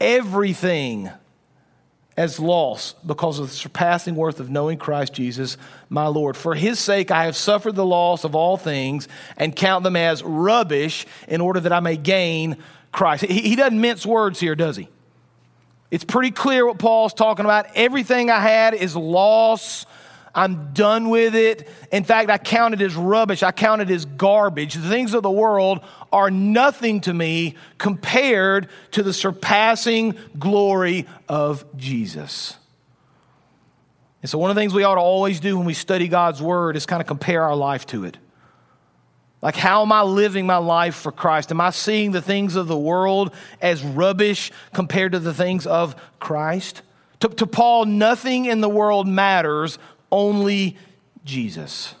Everything 0.00 1.10
as 2.16 2.38
loss 2.38 2.94
because 3.06 3.38
of 3.38 3.48
the 3.48 3.54
surpassing 3.54 4.16
worth 4.16 4.38
of 4.40 4.50
knowing 4.50 4.76
Christ 4.76 5.14
Jesus, 5.14 5.56
my 5.88 6.08
Lord. 6.08 6.36
For 6.36 6.54
his 6.54 6.78
sake, 6.78 7.10
I 7.10 7.24
have 7.24 7.36
suffered 7.36 7.74
the 7.74 7.86
loss 7.86 8.24
of 8.24 8.34
all 8.34 8.56
things 8.56 9.08
and 9.36 9.56
count 9.56 9.84
them 9.84 9.96
as 9.96 10.22
rubbish 10.22 11.06
in 11.28 11.40
order 11.40 11.60
that 11.60 11.72
I 11.72 11.80
may 11.80 11.96
gain 11.96 12.58
Christ. 12.90 13.24
He, 13.24 13.40
he 13.40 13.56
doesn't 13.56 13.80
mince 13.80 14.04
words 14.04 14.40
here, 14.40 14.54
does 14.54 14.76
he? 14.76 14.88
It's 15.92 16.04
pretty 16.04 16.30
clear 16.30 16.66
what 16.66 16.78
Paul's 16.78 17.12
talking 17.12 17.44
about. 17.44 17.66
Everything 17.74 18.30
I 18.30 18.40
had 18.40 18.72
is 18.72 18.96
loss. 18.96 19.84
I'm 20.34 20.72
done 20.72 21.10
with 21.10 21.34
it. 21.34 21.68
In 21.92 22.04
fact, 22.04 22.30
I 22.30 22.38
count 22.38 22.72
it 22.72 22.80
as 22.80 22.96
rubbish. 22.96 23.42
I 23.42 23.52
count 23.52 23.82
it 23.82 23.90
as 23.90 24.06
garbage. 24.06 24.72
The 24.72 24.88
things 24.88 25.12
of 25.12 25.22
the 25.22 25.30
world 25.30 25.84
are 26.10 26.30
nothing 26.30 27.02
to 27.02 27.12
me 27.12 27.56
compared 27.76 28.70
to 28.92 29.02
the 29.02 29.12
surpassing 29.12 30.14
glory 30.38 31.06
of 31.28 31.66
Jesus. 31.76 32.56
And 34.22 34.30
so, 34.30 34.38
one 34.38 34.48
of 34.48 34.56
the 34.56 34.62
things 34.62 34.72
we 34.72 34.84
ought 34.84 34.94
to 34.94 35.00
always 35.02 35.40
do 35.40 35.58
when 35.58 35.66
we 35.66 35.74
study 35.74 36.08
God's 36.08 36.40
word 36.40 36.74
is 36.74 36.86
kind 36.86 37.02
of 37.02 37.06
compare 37.06 37.42
our 37.42 37.54
life 37.54 37.84
to 37.88 38.06
it. 38.06 38.16
Like, 39.42 39.56
how 39.56 39.82
am 39.82 39.90
I 39.90 40.02
living 40.02 40.46
my 40.46 40.58
life 40.58 40.94
for 40.94 41.10
Christ? 41.10 41.50
Am 41.50 41.60
I 41.60 41.70
seeing 41.70 42.12
the 42.12 42.22
things 42.22 42.54
of 42.54 42.68
the 42.68 42.78
world 42.78 43.34
as 43.60 43.82
rubbish 43.82 44.52
compared 44.72 45.12
to 45.12 45.18
the 45.18 45.34
things 45.34 45.66
of 45.66 45.96
Christ? 46.20 46.82
To, 47.20 47.28
to 47.28 47.46
Paul, 47.46 47.86
nothing 47.86 48.44
in 48.44 48.60
the 48.60 48.68
world 48.68 49.08
matters, 49.08 49.78
only 50.12 50.76
Jesus. 51.24 51.96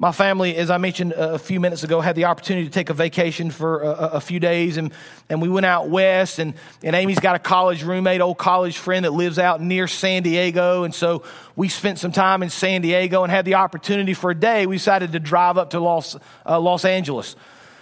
My 0.00 0.12
family, 0.12 0.56
as 0.56 0.70
I 0.70 0.78
mentioned 0.78 1.12
a 1.12 1.38
few 1.38 1.60
minutes 1.60 1.82
ago, 1.82 2.00
had 2.00 2.16
the 2.16 2.24
opportunity 2.24 2.66
to 2.66 2.72
take 2.72 2.88
a 2.88 2.94
vacation 2.94 3.50
for 3.50 3.82
a, 3.82 3.90
a, 4.12 4.20
few 4.22 4.40
days, 4.40 4.78
and, 4.78 4.94
and 5.28 5.42
we 5.42 5.50
went 5.50 5.66
out 5.66 5.90
west. 5.90 6.38
And, 6.38 6.54
and 6.82 6.96
Amy's 6.96 7.20
got 7.20 7.36
a 7.36 7.38
college 7.38 7.82
roommate, 7.82 8.22
old 8.22 8.38
college 8.38 8.78
friend 8.78 9.04
that 9.04 9.10
lives 9.10 9.38
out 9.38 9.60
near 9.60 9.86
San 9.86 10.22
Diego. 10.22 10.84
And 10.84 10.94
so 10.94 11.22
we 11.54 11.68
spent 11.68 11.98
some 11.98 12.12
time 12.12 12.42
in 12.42 12.48
San 12.48 12.80
Diego 12.80 13.24
and 13.24 13.30
had 13.30 13.44
the 13.44 13.56
opportunity 13.56 14.14
for 14.14 14.30
a 14.30 14.34
day. 14.34 14.64
We 14.64 14.76
decided 14.76 15.12
to 15.12 15.20
drive 15.20 15.58
up 15.58 15.68
to 15.70 15.80
Los, 15.80 16.16
uh, 16.46 16.58
Los 16.58 16.86
Angeles 16.86 17.36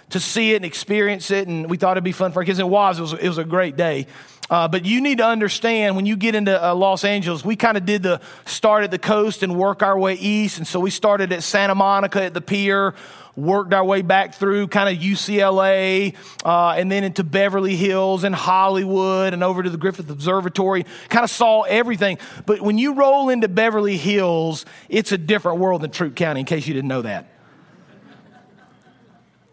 to 0.09 0.19
see 0.19 0.51
it 0.51 0.57
and 0.57 0.65
experience 0.65 1.31
it. 1.31 1.47
And 1.47 1.69
we 1.69 1.77
thought 1.77 1.93
it'd 1.93 2.03
be 2.03 2.11
fun 2.11 2.33
for 2.33 2.41
our 2.41 2.45
kids. 2.45 2.59
It 2.59 2.67
was, 2.67 2.99
it 2.99 3.01
was, 3.01 3.13
it 3.13 3.29
was 3.29 3.37
a 3.37 3.45
great 3.45 3.77
day. 3.77 4.07
Uh, 4.49 4.67
but 4.67 4.83
you 4.83 4.99
need 4.99 5.19
to 5.19 5.25
understand 5.25 5.95
when 5.95 6.05
you 6.05 6.17
get 6.17 6.33
into 6.33 6.63
uh, 6.63 6.73
Los 6.73 7.03
Angeles, 7.03 7.45
we 7.45 7.55
kind 7.55 7.77
of 7.77 7.85
did 7.85 8.01
the 8.01 8.19
start 8.45 8.83
at 8.83 8.91
the 8.91 8.97
coast 8.97 9.43
and 9.43 9.55
work 9.55 9.83
our 9.83 9.97
way 9.97 10.15
east. 10.15 10.57
And 10.57 10.67
so 10.67 10.79
we 10.79 10.89
started 10.89 11.31
at 11.31 11.43
Santa 11.43 11.75
Monica 11.75 12.23
at 12.23 12.33
the 12.33 12.41
pier, 12.41 12.95
worked 13.35 13.73
our 13.73 13.83
way 13.83 14.01
back 14.01 14.33
through 14.33 14.67
kind 14.67 14.89
of 14.89 15.01
UCLA, 15.01 16.15
uh, 16.43 16.71
and 16.71 16.91
then 16.91 17.03
into 17.03 17.23
Beverly 17.23 17.75
Hills 17.75 18.23
and 18.23 18.33
Hollywood 18.33 19.33
and 19.33 19.43
over 19.43 19.61
to 19.61 19.69
the 19.69 19.77
Griffith 19.77 20.09
Observatory. 20.09 20.83
Kind 21.09 21.23
of 21.23 21.29
saw 21.29 21.61
everything. 21.61 22.17
But 22.47 22.61
when 22.61 22.79
you 22.79 22.95
roll 22.95 23.29
into 23.29 23.47
Beverly 23.47 23.97
Hills, 23.97 24.65
it's 24.89 25.11
a 25.11 25.17
different 25.17 25.59
world 25.59 25.81
than 25.81 25.91
Troup 25.91 26.15
County, 26.15 26.39
in 26.39 26.45
case 26.47 26.65
you 26.65 26.73
didn't 26.73 26.89
know 26.89 27.03
that. 27.03 27.27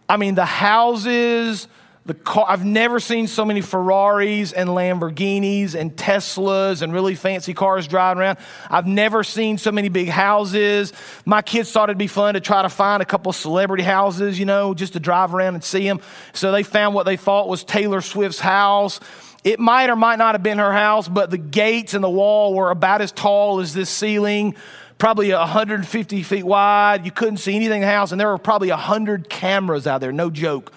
I 0.09 0.16
mean, 0.16 0.37
the 0.37 0.44
houses, 0.44 1.68
the 2.06 2.14
car, 2.14 2.46
I've 2.48 2.64
never 2.64 3.00
seen 3.00 3.26
so 3.26 3.44
many 3.44 3.60
Ferraris 3.60 4.52
and 4.52 4.68
Lamborghinis 4.70 5.74
and 5.74 5.94
Teslas 5.96 6.82
and 6.82 6.92
really 6.92 7.14
fancy 7.14 7.52
cars 7.52 7.88
driving 7.88 8.20
around. 8.20 8.38
I've 8.70 8.86
never 8.86 9.24
seen 9.24 9.58
so 9.58 9.72
many 9.72 9.88
big 9.88 10.08
houses. 10.08 10.92
My 11.24 11.42
kids 11.42 11.72
thought 11.72 11.88
it'd 11.88 11.98
be 11.98 12.06
fun 12.06 12.34
to 12.34 12.40
try 12.40 12.62
to 12.62 12.68
find 12.68 13.02
a 13.02 13.04
couple 13.04 13.32
celebrity 13.32 13.82
houses, 13.82 14.38
you 14.38 14.46
know, 14.46 14.72
just 14.72 14.92
to 14.92 15.00
drive 15.00 15.34
around 15.34 15.54
and 15.54 15.64
see 15.64 15.84
them. 15.84 16.00
So 16.32 16.52
they 16.52 16.62
found 16.62 16.94
what 16.94 17.06
they 17.06 17.16
thought 17.16 17.48
was 17.48 17.64
Taylor 17.64 18.00
Swift's 18.00 18.40
house. 18.40 19.00
It 19.42 19.58
might 19.58 19.90
or 19.90 19.96
might 19.96 20.16
not 20.16 20.34
have 20.34 20.42
been 20.42 20.58
her 20.58 20.72
house, 20.72 21.08
but 21.08 21.30
the 21.30 21.38
gates 21.38 21.94
and 21.94 22.02
the 22.02 22.10
wall 22.10 22.54
were 22.54 22.70
about 22.70 23.00
as 23.00 23.12
tall 23.12 23.60
as 23.60 23.74
this 23.74 23.90
ceiling 23.90 24.54
probably 24.98 25.30
150 25.30 26.22
feet 26.22 26.44
wide. 26.44 27.04
You 27.04 27.10
couldn't 27.10 27.36
see 27.36 27.54
anything 27.54 27.82
in 27.82 27.88
the 27.88 27.92
house, 27.92 28.12
and 28.12 28.20
there 28.20 28.28
were 28.28 28.38
probably 28.38 28.70
100 28.70 29.28
cameras 29.28 29.86
out 29.86 30.00
there, 30.00 30.12
no 30.12 30.30
joke. 30.30 30.72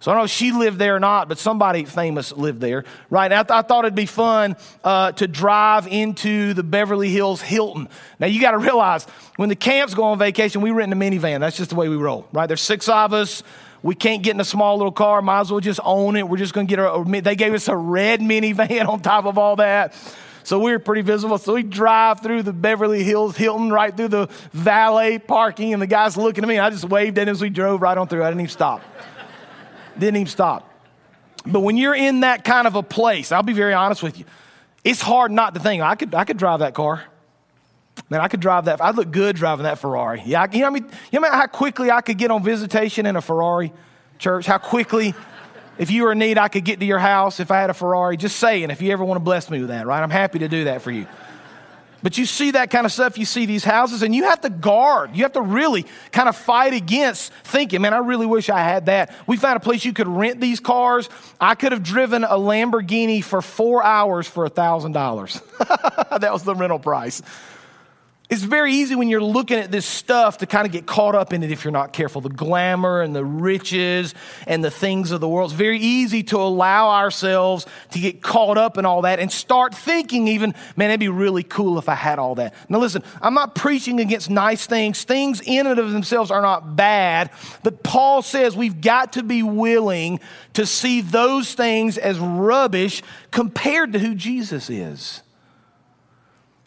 So 0.00 0.10
I 0.10 0.14
don't 0.14 0.20
know 0.20 0.24
if 0.24 0.30
she 0.30 0.52
lived 0.52 0.78
there 0.78 0.96
or 0.96 1.00
not, 1.00 1.28
but 1.28 1.38
somebody 1.38 1.84
famous 1.84 2.32
lived 2.32 2.60
there, 2.60 2.84
right? 3.08 3.32
I, 3.32 3.42
th- 3.42 3.50
I 3.50 3.62
thought 3.62 3.84
it'd 3.84 3.94
be 3.94 4.06
fun 4.06 4.56
uh, 4.84 5.12
to 5.12 5.26
drive 5.26 5.86
into 5.86 6.54
the 6.54 6.62
Beverly 6.62 7.08
Hills 7.08 7.40
Hilton. 7.40 7.88
Now 8.20 8.26
you 8.26 8.40
got 8.40 8.50
to 8.50 8.58
realize 8.58 9.04
when 9.36 9.48
the 9.48 9.56
camps 9.56 9.94
go 9.94 10.04
on 10.04 10.18
vacation, 10.18 10.60
we 10.60 10.70
rent 10.70 10.92
a 10.92 10.96
minivan. 10.96 11.40
That's 11.40 11.56
just 11.56 11.70
the 11.70 11.76
way 11.76 11.88
we 11.88 11.96
roll, 11.96 12.28
right? 12.32 12.46
There's 12.46 12.60
six 12.60 12.88
of 12.88 13.12
us. 13.14 13.42
We 13.82 13.94
can't 13.94 14.22
get 14.22 14.34
in 14.34 14.40
a 14.40 14.44
small 14.44 14.76
little 14.76 14.92
car. 14.92 15.22
Might 15.22 15.40
as 15.40 15.50
well 15.50 15.60
just 15.60 15.80
own 15.82 16.16
it. 16.16 16.28
We're 16.28 16.38
just 16.38 16.52
going 16.52 16.66
to 16.66 16.76
get 16.76 16.78
a. 16.80 17.22
They 17.22 17.36
gave 17.36 17.54
us 17.54 17.68
a 17.68 17.76
red 17.76 18.20
minivan 18.20 18.88
on 18.88 19.00
top 19.00 19.24
of 19.24 19.38
all 19.38 19.56
that. 19.56 19.94
So 20.42 20.60
we 20.60 20.70
were 20.70 20.78
pretty 20.78 21.02
visible. 21.02 21.38
So 21.38 21.54
we 21.54 21.64
drive 21.64 22.20
through 22.20 22.44
the 22.44 22.52
Beverly 22.52 23.02
Hills 23.02 23.36
Hilton, 23.36 23.70
right 23.72 23.96
through 23.96 24.08
the 24.08 24.28
valet 24.52 25.18
parking, 25.18 25.72
and 25.72 25.82
the 25.82 25.88
guy's 25.88 26.16
looking 26.16 26.44
at 26.44 26.48
me. 26.48 26.58
I 26.58 26.70
just 26.70 26.84
waved 26.84 27.18
at 27.18 27.26
him 27.26 27.32
as 27.32 27.40
we 27.40 27.50
drove 27.50 27.82
right 27.82 27.98
on 27.98 28.06
through. 28.06 28.22
I 28.22 28.28
didn't 28.28 28.42
even 28.42 28.50
stop. 28.50 28.80
Didn't 29.98 30.16
even 30.16 30.26
stop. 30.26 30.70
But 31.44 31.60
when 31.60 31.76
you're 31.76 31.94
in 31.94 32.20
that 32.20 32.44
kind 32.44 32.66
of 32.66 32.74
a 32.74 32.82
place, 32.82 33.32
I'll 33.32 33.42
be 33.42 33.52
very 33.52 33.74
honest 33.74 34.02
with 34.02 34.18
you, 34.18 34.24
it's 34.84 35.00
hard 35.00 35.30
not 35.30 35.54
to 35.54 35.60
think, 35.60 35.82
I 35.82 35.94
could, 35.94 36.14
I 36.14 36.24
could 36.24 36.36
drive 36.36 36.60
that 36.60 36.74
car. 36.74 37.04
Man, 38.10 38.20
I 38.20 38.28
could 38.28 38.40
drive 38.40 38.66
that. 38.66 38.82
I'd 38.82 38.94
look 38.94 39.10
good 39.10 39.36
driving 39.36 39.64
that 39.64 39.78
Ferrari. 39.78 40.22
Yeah, 40.24 40.46
you 40.52 40.60
know, 40.60 40.66
I 40.66 40.70
mean, 40.70 40.88
you 41.10 41.18
know 41.18 41.30
how 41.30 41.46
quickly 41.46 41.90
I 41.90 42.02
could 42.02 42.18
get 42.18 42.30
on 42.30 42.42
visitation 42.42 43.06
in 43.06 43.16
a 43.16 43.22
Ferrari 43.22 43.72
church? 44.18 44.46
How 44.46 44.58
quickly 44.58 45.14
if 45.78 45.90
you 45.90 46.04
were 46.04 46.12
in 46.12 46.18
need, 46.18 46.38
I 46.38 46.48
could 46.48 46.64
get 46.64 46.80
to 46.80 46.86
your 46.86 46.98
house 46.98 47.40
if 47.40 47.50
I 47.50 47.60
had 47.60 47.70
a 47.70 47.74
Ferrari. 47.74 48.16
Just 48.16 48.36
saying, 48.36 48.70
if 48.70 48.80
you 48.80 48.92
ever 48.92 49.04
want 49.04 49.16
to 49.16 49.24
bless 49.24 49.50
me 49.50 49.60
with 49.60 49.68
that, 49.68 49.86
right? 49.86 50.02
I'm 50.02 50.10
happy 50.10 50.38
to 50.40 50.48
do 50.48 50.64
that 50.64 50.82
for 50.82 50.90
you. 50.90 51.06
But 52.02 52.18
you 52.18 52.26
see 52.26 52.52
that 52.52 52.70
kind 52.70 52.84
of 52.84 52.92
stuff, 52.92 53.18
you 53.18 53.24
see 53.24 53.46
these 53.46 53.64
houses, 53.64 54.02
and 54.02 54.14
you 54.14 54.24
have 54.24 54.40
to 54.42 54.50
guard. 54.50 55.16
You 55.16 55.22
have 55.22 55.32
to 55.32 55.40
really 55.40 55.86
kind 56.12 56.28
of 56.28 56.36
fight 56.36 56.74
against 56.74 57.32
thinking, 57.44 57.80
man, 57.80 57.94
I 57.94 57.98
really 57.98 58.26
wish 58.26 58.50
I 58.50 58.60
had 58.60 58.86
that. 58.86 59.14
We 59.26 59.36
found 59.36 59.56
a 59.56 59.60
place 59.60 59.84
you 59.84 59.92
could 59.92 60.08
rent 60.08 60.40
these 60.40 60.60
cars. 60.60 61.08
I 61.40 61.54
could 61.54 61.72
have 61.72 61.82
driven 61.82 62.24
a 62.24 62.34
Lamborghini 62.34 63.24
for 63.24 63.40
four 63.40 63.82
hours 63.82 64.26
for 64.26 64.44
a 64.44 64.50
$1,000. 64.50 66.10
that 66.20 66.32
was 66.32 66.42
the 66.42 66.54
rental 66.54 66.78
price. 66.78 67.22
It's 68.28 68.42
very 68.42 68.72
easy 68.72 68.96
when 68.96 69.08
you're 69.08 69.22
looking 69.22 69.58
at 69.58 69.70
this 69.70 69.86
stuff 69.86 70.38
to 70.38 70.46
kind 70.46 70.66
of 70.66 70.72
get 70.72 70.84
caught 70.84 71.14
up 71.14 71.32
in 71.32 71.44
it 71.44 71.52
if 71.52 71.62
you're 71.62 71.70
not 71.70 71.92
careful. 71.92 72.20
The 72.20 72.28
glamour 72.28 73.00
and 73.00 73.14
the 73.14 73.24
riches 73.24 74.14
and 74.48 74.64
the 74.64 74.70
things 74.70 75.12
of 75.12 75.20
the 75.20 75.28
world. 75.28 75.52
It's 75.52 75.58
very 75.58 75.78
easy 75.78 76.24
to 76.24 76.38
allow 76.38 76.90
ourselves 76.90 77.66
to 77.92 78.00
get 78.00 78.22
caught 78.22 78.58
up 78.58 78.78
in 78.78 78.84
all 78.84 79.02
that 79.02 79.20
and 79.20 79.30
start 79.30 79.76
thinking, 79.76 80.26
even, 80.26 80.56
man, 80.74 80.90
it'd 80.90 80.98
be 80.98 81.08
really 81.08 81.44
cool 81.44 81.78
if 81.78 81.88
I 81.88 81.94
had 81.94 82.18
all 82.18 82.34
that. 82.34 82.54
Now, 82.68 82.78
listen, 82.78 83.04
I'm 83.22 83.34
not 83.34 83.54
preaching 83.54 84.00
against 84.00 84.28
nice 84.28 84.66
things. 84.66 85.04
Things 85.04 85.40
in 85.40 85.68
and 85.68 85.78
of 85.78 85.92
themselves 85.92 86.32
are 86.32 86.42
not 86.42 86.74
bad. 86.74 87.30
But 87.62 87.84
Paul 87.84 88.22
says 88.22 88.56
we've 88.56 88.80
got 88.80 89.12
to 89.12 89.22
be 89.22 89.44
willing 89.44 90.18
to 90.54 90.66
see 90.66 91.00
those 91.00 91.54
things 91.54 91.96
as 91.96 92.18
rubbish 92.18 93.04
compared 93.30 93.92
to 93.92 94.00
who 94.00 94.16
Jesus 94.16 94.68
is. 94.68 95.22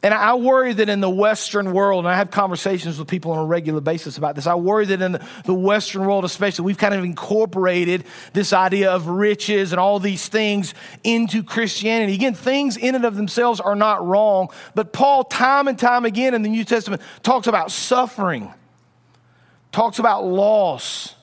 And 0.02 0.14
I 0.14 0.36
worry 0.36 0.72
that 0.72 0.88
in 0.88 1.02
the 1.02 1.10
Western 1.10 1.74
world, 1.74 2.06
and 2.06 2.08
I 2.08 2.16
have 2.16 2.32
conversations 2.32 2.98
with 2.98 3.10
people 3.10 3.34
on 3.34 3.40
a 3.40 3.46
regular 3.46 3.82
basis 3.82 4.18
about 4.18 4.36
this, 4.36 4.48
I 4.48 4.56
worry 4.56 4.86
that 4.86 5.02
in 5.02 5.20
the 5.44 5.54
Western 5.54 6.06
world, 6.06 6.24
especially, 6.24 6.64
we've 6.64 6.78
kind 6.78 6.94
of 6.94 7.04
incorporated 7.04 8.06
this 8.32 8.54
idea 8.54 8.92
of 8.92 9.08
riches 9.08 9.74
and 9.74 9.80
all 9.80 10.00
these 10.00 10.30
things 10.30 10.74
into 11.04 11.44
Christianity. 11.44 12.14
Again, 12.14 12.34
things 12.34 12.78
in 12.78 12.96
and 12.96 13.04
of 13.04 13.18
themselves 13.18 13.60
are 13.60 13.76
not 13.76 14.06
wrong, 14.06 14.48
but 14.74 14.94
Paul, 14.94 15.26
time 15.26 15.68
and 15.68 15.78
time 15.78 16.06
again 16.06 16.34
in 16.34 16.44
the 16.44 16.50
New 16.50 16.64
Testament, 16.64 17.02
talks 17.22 17.48
about 17.48 17.70
suffering, 17.70 18.54
talks 19.74 20.00
about 20.00 20.24
loss, 20.24 21.14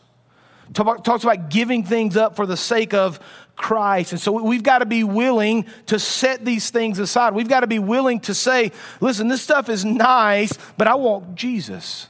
talks 0.75 1.25
about 1.25 1.49
giving 1.49 1.83
things 1.83 2.15
up 2.15 2.37
for 2.37 2.45
the 2.45 2.59
sake 2.59 2.93
of 2.93 3.21
Christ. 3.57 4.13
And 4.13 4.21
so 4.21 4.33
we've 4.33 4.63
got 4.63 4.79
to 4.79 4.87
be 4.87 5.03
willing 5.03 5.67
to 5.87 5.99
set 5.99 6.45
these 6.45 6.71
things 6.71 6.99
aside. 6.99 7.35
We've 7.35 7.49
got 7.49 7.61
to 7.61 7.67
be 7.67 7.79
willing 7.79 8.21
to 8.21 8.35
say, 8.35 8.71
listen, 9.01 9.29
this 9.29 9.43
stuff 9.43 9.69
is 9.69 9.85
nice, 9.85 10.53
but 10.77 10.87
I 10.87 10.95
want 10.95 11.35
Jesus. 11.35 12.09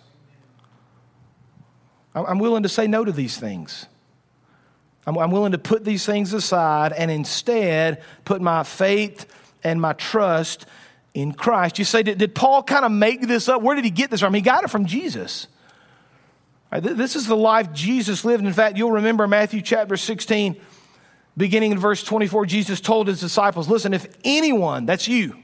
I'm 2.15 2.39
willing 2.39 2.65
to 2.65 2.69
say 2.69 2.87
no 2.87 3.05
to 3.05 3.13
these 3.13 3.37
things. 3.37 3.87
I'm 5.07 5.31
willing 5.31 5.53
to 5.53 5.59
put 5.59 5.85
these 5.85 6.05
things 6.05 6.33
aside 6.33 6.93
and 6.93 7.11
instead 7.11 8.03
put 8.25 8.43
my 8.43 8.65
faith 8.65 9.27
and 9.63 9.81
my 9.81 9.93
trust 9.93 10.67
in 11.15 11.33
Christ. 11.33 11.79
You 11.79 11.85
say, 11.85 12.03
did, 12.03 12.19
did 12.19 12.35
Paul 12.35 12.65
kind 12.65 12.85
of 12.85 12.91
make 12.91 13.21
this 13.23 13.49
up? 13.49 13.63
Where 13.63 13.77
did 13.77 13.85
he 13.85 13.91
get 13.91 14.11
this 14.11 14.21
from? 14.21 14.35
He 14.35 14.41
got 14.41 14.65
it 14.65 14.71
from 14.71 14.87
Jesus. 14.87 15.47
This 16.73 17.15
is 17.15 17.27
the 17.27 17.37
life 17.37 17.73
Jesus 17.73 18.25
lived. 18.25 18.45
In 18.45 18.53
fact, 18.53 18.77
you'll 18.77 18.93
remember 18.93 19.29
Matthew 19.29 19.63
chapter 19.63 19.97
16 19.97 20.57
beginning 21.37 21.73
in 21.73 21.79
verse 21.79 22.03
24, 22.03 22.47
Jesus 22.47 22.81
told 22.81 23.09
his 23.09 23.21
disciples, 23.21 23.69
Listen, 23.69 23.93
if 23.93 24.07
anyone, 24.25 24.87
that's 24.87 25.09
you, 25.09 25.37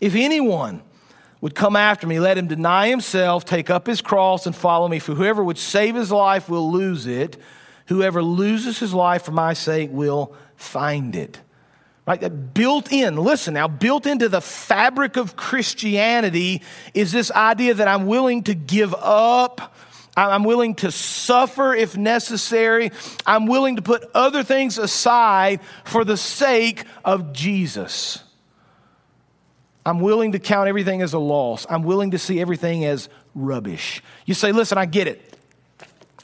if 0.00 0.14
anyone 0.14 0.82
would 1.40 1.54
come 1.54 1.76
after 1.76 2.06
me, 2.06 2.20
let 2.20 2.36
him 2.36 2.46
deny 2.46 2.88
himself, 2.88 3.44
take 3.44 3.70
up 3.70 3.86
his 3.86 4.00
cross, 4.00 4.46
and 4.46 4.54
follow 4.54 4.88
me. 4.88 4.98
For 4.98 5.14
whoever 5.14 5.42
would 5.42 5.58
save 5.58 5.94
his 5.94 6.12
life 6.12 6.48
will 6.48 6.70
lose 6.70 7.06
it. 7.06 7.36
Whoever 7.86 8.22
loses 8.22 8.78
his 8.78 8.92
life 8.92 9.22
for 9.24 9.32
my 9.32 9.54
sake 9.54 9.90
will 9.90 10.34
find 10.56 11.16
it. 11.16 11.40
Right? 12.06 12.20
That 12.20 12.54
built 12.54 12.92
in, 12.92 13.16
listen 13.16 13.54
now, 13.54 13.68
built 13.68 14.06
into 14.06 14.28
the 14.28 14.40
fabric 14.40 15.16
of 15.16 15.36
Christianity 15.36 16.62
is 16.92 17.12
this 17.12 17.30
idea 17.30 17.74
that 17.74 17.88
I'm 17.88 18.06
willing 18.06 18.42
to 18.44 18.54
give 18.54 18.94
up 18.94 19.74
I'm 20.16 20.44
willing 20.44 20.74
to 20.76 20.90
suffer 20.90 21.74
if 21.74 21.96
necessary. 21.96 22.90
I'm 23.24 23.46
willing 23.46 23.76
to 23.76 23.82
put 23.82 24.04
other 24.14 24.42
things 24.42 24.76
aside 24.76 25.60
for 25.84 26.04
the 26.04 26.16
sake 26.16 26.84
of 27.04 27.32
Jesus. 27.32 28.22
I'm 29.86 30.00
willing 30.00 30.32
to 30.32 30.38
count 30.38 30.68
everything 30.68 31.00
as 31.00 31.14
a 31.14 31.18
loss. 31.18 31.66
I'm 31.70 31.84
willing 31.84 32.10
to 32.10 32.18
see 32.18 32.40
everything 32.40 32.84
as 32.84 33.08
rubbish. 33.34 34.02
You 34.26 34.34
say, 34.34 34.52
listen, 34.52 34.76
I 34.78 34.84
get 34.84 35.06
it. 35.06 35.34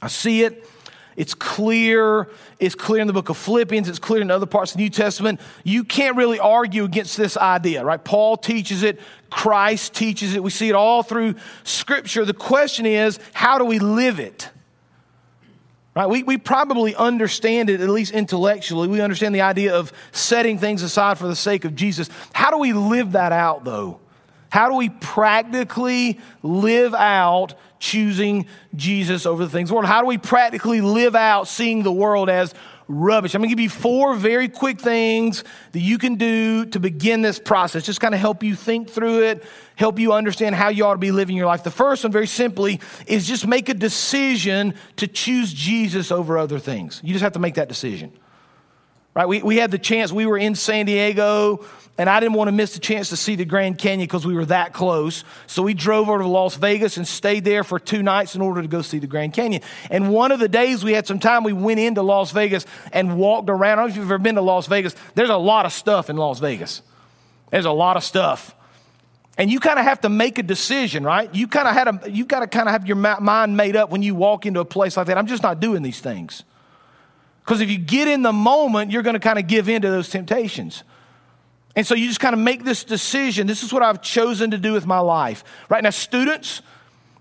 I 0.02 0.08
see 0.08 0.42
it. 0.42 0.68
It's 1.16 1.34
clear. 1.34 2.28
It's 2.58 2.74
clear 2.74 3.00
in 3.00 3.06
the 3.06 3.12
book 3.12 3.30
of 3.30 3.36
Philippians. 3.36 3.88
It's 3.88 3.98
clear 3.98 4.20
in 4.20 4.30
other 4.30 4.46
parts 4.46 4.72
of 4.72 4.76
the 4.76 4.84
New 4.84 4.90
Testament. 4.90 5.40
You 5.64 5.82
can't 5.82 6.16
really 6.16 6.38
argue 6.38 6.84
against 6.84 7.16
this 7.16 7.36
idea, 7.36 7.84
right? 7.84 8.02
Paul 8.02 8.36
teaches 8.36 8.82
it. 8.82 9.00
Christ 9.30 9.94
teaches 9.94 10.34
it. 10.34 10.42
We 10.42 10.50
see 10.50 10.68
it 10.68 10.74
all 10.74 11.02
through 11.02 11.36
Scripture. 11.64 12.24
The 12.24 12.34
question 12.34 12.86
is, 12.86 13.18
how 13.32 13.58
do 13.58 13.64
we 13.64 13.78
live 13.78 14.20
it? 14.20 14.50
Right? 15.94 16.06
We, 16.06 16.22
we 16.22 16.36
probably 16.36 16.94
understand 16.94 17.70
it, 17.70 17.80
at 17.80 17.88
least 17.88 18.12
intellectually. 18.12 18.86
We 18.86 19.00
understand 19.00 19.34
the 19.34 19.40
idea 19.40 19.74
of 19.74 19.94
setting 20.12 20.58
things 20.58 20.82
aside 20.82 21.16
for 21.16 21.26
the 21.26 21.34
sake 21.34 21.64
of 21.64 21.74
Jesus. 21.74 22.10
How 22.34 22.50
do 22.50 22.58
we 22.58 22.74
live 22.74 23.12
that 23.12 23.32
out, 23.32 23.64
though? 23.64 24.00
How 24.56 24.70
do 24.70 24.76
we 24.76 24.88
practically 24.88 26.18
live 26.42 26.94
out 26.94 27.56
choosing 27.78 28.46
Jesus 28.74 29.26
over 29.26 29.44
the 29.44 29.50
things 29.50 29.66
of 29.66 29.68
the 29.68 29.74
world? 29.74 29.84
How 29.86 30.00
do 30.00 30.06
we 30.06 30.16
practically 30.16 30.80
live 30.80 31.14
out 31.14 31.46
seeing 31.46 31.82
the 31.82 31.92
world 31.92 32.30
as 32.30 32.54
rubbish? 32.88 33.34
I'm 33.34 33.42
going 33.42 33.50
to 33.50 33.54
give 33.54 33.62
you 33.62 33.68
four 33.68 34.14
very 34.14 34.48
quick 34.48 34.80
things 34.80 35.44
that 35.72 35.80
you 35.80 35.98
can 35.98 36.14
do 36.14 36.64
to 36.64 36.80
begin 36.80 37.20
this 37.20 37.38
process. 37.38 37.84
Just 37.84 38.00
kind 38.00 38.14
of 38.14 38.20
help 38.20 38.42
you 38.42 38.54
think 38.54 38.88
through 38.88 39.24
it, 39.24 39.44
help 39.74 39.98
you 39.98 40.14
understand 40.14 40.54
how 40.54 40.70
you 40.70 40.86
ought 40.86 40.94
to 40.94 40.98
be 40.98 41.12
living 41.12 41.36
your 41.36 41.44
life. 41.44 41.62
The 41.62 41.70
first 41.70 42.02
one, 42.02 42.10
very 42.10 42.26
simply, 42.26 42.80
is 43.06 43.28
just 43.28 43.46
make 43.46 43.68
a 43.68 43.74
decision 43.74 44.72
to 44.96 45.06
choose 45.06 45.52
Jesus 45.52 46.10
over 46.10 46.38
other 46.38 46.58
things. 46.58 47.02
You 47.04 47.12
just 47.12 47.22
have 47.22 47.34
to 47.34 47.38
make 47.38 47.56
that 47.56 47.68
decision. 47.68 48.10
Right? 49.16 49.26
We, 49.26 49.40
we 49.42 49.56
had 49.56 49.70
the 49.70 49.78
chance, 49.78 50.12
we 50.12 50.26
were 50.26 50.36
in 50.36 50.54
San 50.54 50.84
Diego 50.84 51.64
and 51.96 52.10
I 52.10 52.20
didn't 52.20 52.34
want 52.34 52.48
to 52.48 52.52
miss 52.52 52.74
the 52.74 52.80
chance 52.80 53.08
to 53.08 53.16
see 53.16 53.34
the 53.34 53.46
Grand 53.46 53.78
Canyon 53.78 54.06
because 54.06 54.26
we 54.26 54.34
were 54.34 54.44
that 54.44 54.74
close. 54.74 55.24
So 55.46 55.62
we 55.62 55.72
drove 55.72 56.10
over 56.10 56.18
to 56.18 56.28
Las 56.28 56.56
Vegas 56.56 56.98
and 56.98 57.08
stayed 57.08 57.42
there 57.42 57.64
for 57.64 57.78
two 57.78 58.02
nights 58.02 58.34
in 58.34 58.42
order 58.42 58.60
to 58.60 58.68
go 58.68 58.82
see 58.82 58.98
the 58.98 59.06
Grand 59.06 59.32
Canyon. 59.32 59.62
And 59.90 60.12
one 60.12 60.32
of 60.32 60.38
the 60.38 60.48
days 60.48 60.84
we 60.84 60.92
had 60.92 61.06
some 61.06 61.18
time, 61.18 61.44
we 61.44 61.54
went 61.54 61.80
into 61.80 62.02
Las 62.02 62.30
Vegas 62.32 62.66
and 62.92 63.16
walked 63.16 63.48
around. 63.48 63.78
I 63.78 63.82
don't 63.82 63.86
know 63.86 63.90
if 63.92 63.96
you've 63.96 64.04
ever 64.04 64.18
been 64.18 64.34
to 64.34 64.42
Las 64.42 64.66
Vegas. 64.66 64.94
There's 65.14 65.30
a 65.30 65.36
lot 65.38 65.64
of 65.64 65.72
stuff 65.72 66.10
in 66.10 66.18
Las 66.18 66.38
Vegas. 66.38 66.82
There's 67.50 67.64
a 67.64 67.72
lot 67.72 67.96
of 67.96 68.04
stuff. 68.04 68.54
And 69.38 69.50
you 69.50 69.60
kind 69.60 69.78
of 69.78 69.86
have 69.86 70.02
to 70.02 70.10
make 70.10 70.38
a 70.38 70.42
decision, 70.42 71.04
right? 71.04 71.34
You 71.34 71.48
kind 71.48 71.66
of 71.66 71.72
had 71.72 71.88
a, 71.88 72.10
you 72.10 72.26
got 72.26 72.40
to 72.40 72.46
kind 72.46 72.68
of 72.68 72.72
have 72.72 72.86
your 72.86 72.96
mind 72.96 73.56
made 73.56 73.76
up 73.76 73.88
when 73.88 74.02
you 74.02 74.14
walk 74.14 74.44
into 74.44 74.60
a 74.60 74.66
place 74.66 74.98
like 74.98 75.06
that. 75.06 75.16
I'm 75.16 75.26
just 75.26 75.42
not 75.42 75.58
doing 75.58 75.82
these 75.82 76.00
things. 76.00 76.44
Because 77.46 77.60
if 77.60 77.70
you 77.70 77.78
get 77.78 78.08
in 78.08 78.22
the 78.22 78.32
moment, 78.32 78.90
you're 78.90 79.04
going 79.04 79.14
to 79.14 79.20
kind 79.20 79.38
of 79.38 79.46
give 79.46 79.68
in 79.68 79.80
to 79.82 79.88
those 79.88 80.10
temptations. 80.10 80.82
And 81.76 81.86
so 81.86 81.94
you 81.94 82.08
just 82.08 82.18
kind 82.18 82.34
of 82.34 82.40
make 82.40 82.64
this 82.64 82.82
decision. 82.82 83.46
This 83.46 83.62
is 83.62 83.72
what 83.72 83.84
I've 83.84 84.02
chosen 84.02 84.50
to 84.50 84.58
do 84.58 84.72
with 84.72 84.84
my 84.84 84.98
life. 84.98 85.44
Right 85.68 85.80
now, 85.80 85.90
students, 85.90 86.60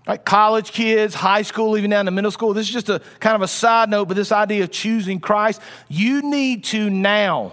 right, 0.04 0.22
college 0.24 0.72
kids, 0.72 1.14
high 1.14 1.42
school, 1.42 1.78
even 1.78 1.90
down 1.90 2.06
to 2.06 2.10
middle 2.10 2.32
school, 2.32 2.54
this 2.54 2.66
is 2.66 2.72
just 2.72 2.88
a 2.88 3.00
kind 3.20 3.36
of 3.36 3.42
a 3.42 3.46
side 3.46 3.88
note, 3.88 4.08
but 4.08 4.16
this 4.16 4.32
idea 4.32 4.64
of 4.64 4.72
choosing 4.72 5.20
Christ, 5.20 5.60
you 5.86 6.22
need 6.22 6.64
to 6.64 6.90
now 6.90 7.52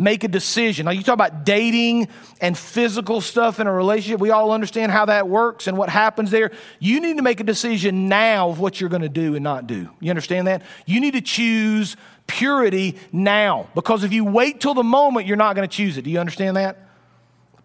make 0.00 0.24
a 0.24 0.28
decision. 0.28 0.86
Now, 0.86 0.92
you 0.92 1.02
talk 1.02 1.12
about 1.12 1.44
dating 1.44 2.08
and 2.40 2.56
physical 2.56 3.20
stuff 3.20 3.60
in 3.60 3.66
a 3.66 3.72
relationship. 3.72 4.18
We 4.18 4.30
all 4.30 4.50
understand 4.50 4.90
how 4.90 5.04
that 5.04 5.28
works 5.28 5.66
and 5.66 5.76
what 5.76 5.90
happens 5.90 6.30
there. 6.30 6.52
You 6.78 7.00
need 7.00 7.18
to 7.18 7.22
make 7.22 7.38
a 7.38 7.44
decision 7.44 8.08
now 8.08 8.48
of 8.48 8.58
what 8.58 8.80
you're 8.80 8.88
going 8.88 9.02
to 9.02 9.10
do 9.10 9.34
and 9.34 9.44
not 9.44 9.66
do. 9.66 9.90
You 10.00 10.08
understand 10.08 10.46
that? 10.46 10.62
You 10.86 11.00
need 11.00 11.12
to 11.12 11.20
choose 11.20 11.96
purity 12.26 12.96
now. 13.12 13.68
Because 13.74 14.02
if 14.02 14.12
you 14.12 14.24
wait 14.24 14.60
till 14.60 14.72
the 14.72 14.82
moment, 14.82 15.26
you're 15.26 15.36
not 15.36 15.54
going 15.54 15.68
to 15.68 15.76
choose 15.76 15.98
it. 15.98 16.02
Do 16.02 16.10
you 16.10 16.18
understand 16.18 16.56
that? 16.56 16.78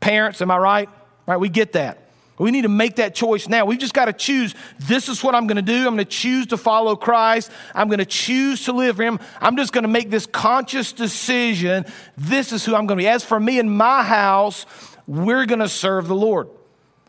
Parents, 0.01 0.41
am 0.41 0.51
I 0.51 0.57
right? 0.57 0.89
Right, 1.25 1.37
we 1.37 1.47
get 1.47 1.71
that. 1.71 2.04
We 2.37 2.51
need 2.51 2.63
to 2.63 2.69
make 2.69 2.97
that 2.97 3.15
choice 3.15 3.47
now. 3.47 3.65
We've 3.65 3.79
just 3.79 3.93
got 3.93 4.05
to 4.05 4.13
choose 4.13 4.53
this 4.79 5.07
is 5.07 5.23
what 5.23 5.35
I'm 5.35 5.47
going 5.47 5.55
to 5.55 5.61
do. 5.61 5.77
I'm 5.77 5.95
going 5.95 5.97
to 5.97 6.05
choose 6.05 6.47
to 6.47 6.57
follow 6.57 6.95
Christ. 6.95 7.49
I'm 7.73 7.87
going 7.87 7.99
to 7.99 8.05
choose 8.05 8.65
to 8.65 8.73
live 8.73 8.97
for 8.97 9.03
Him. 9.03 9.19
I'm 9.39 9.55
just 9.55 9.71
going 9.71 9.83
to 9.83 9.89
make 9.89 10.09
this 10.09 10.25
conscious 10.25 10.91
decision. 10.91 11.85
This 12.17 12.51
is 12.51 12.65
who 12.65 12.75
I'm 12.75 12.87
going 12.87 12.97
to 12.97 13.03
be. 13.03 13.07
As 13.07 13.23
for 13.23 13.39
me 13.39 13.59
and 13.59 13.71
my 13.71 14.03
house, 14.03 14.65
we're 15.07 15.45
going 15.45 15.59
to 15.59 15.69
serve 15.69 16.07
the 16.07 16.15
Lord. 16.15 16.49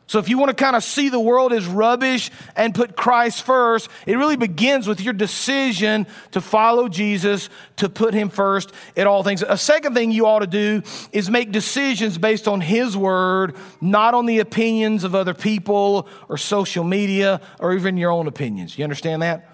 So, 0.09 0.21
if 0.21 0.29
you 0.29 0.39
want 0.39 0.57
to 0.57 0.65
kind 0.65 0.77
of 0.77 0.85
see 0.85 1.09
the 1.09 1.19
world 1.19 1.53
as 1.53 1.67
rubbish 1.67 2.31
and 2.55 2.73
put 2.73 2.97
Christ 2.97 3.43
first, 3.43 3.89
it 4.07 4.17
really 4.17 4.37
begins 4.37 4.87
with 4.87 5.01
your 5.01 5.13
decision 5.13 6.07
to 6.31 6.41
follow 6.41 6.89
Jesus, 6.89 7.49
to 7.77 7.89
put 7.89 8.15
Him 8.15 8.29
first 8.29 8.73
in 8.95 9.09
all 9.09 9.25
things. 9.25 9.43
A 9.43 9.59
second 9.59 9.95
thing 9.95 10.13
you 10.13 10.27
ought 10.27 10.41
to 10.41 10.47
do 10.47 10.83
is 11.11 11.29
make 11.29 11.51
decisions 11.51 12.19
based 12.19 12.47
on 12.47 12.61
His 12.61 12.97
word, 12.97 13.57
not 13.81 14.15
on 14.15 14.27
the 14.27 14.39
opinions 14.39 15.03
of 15.03 15.17
other 15.17 15.35
people 15.35 16.09
or 16.29 16.37
social 16.37 16.85
media 16.85 17.41
or 17.59 17.75
even 17.75 17.97
your 17.97 18.13
own 18.13 18.29
opinions. 18.29 18.79
You 18.79 18.85
understand 18.85 19.23
that? 19.23 19.51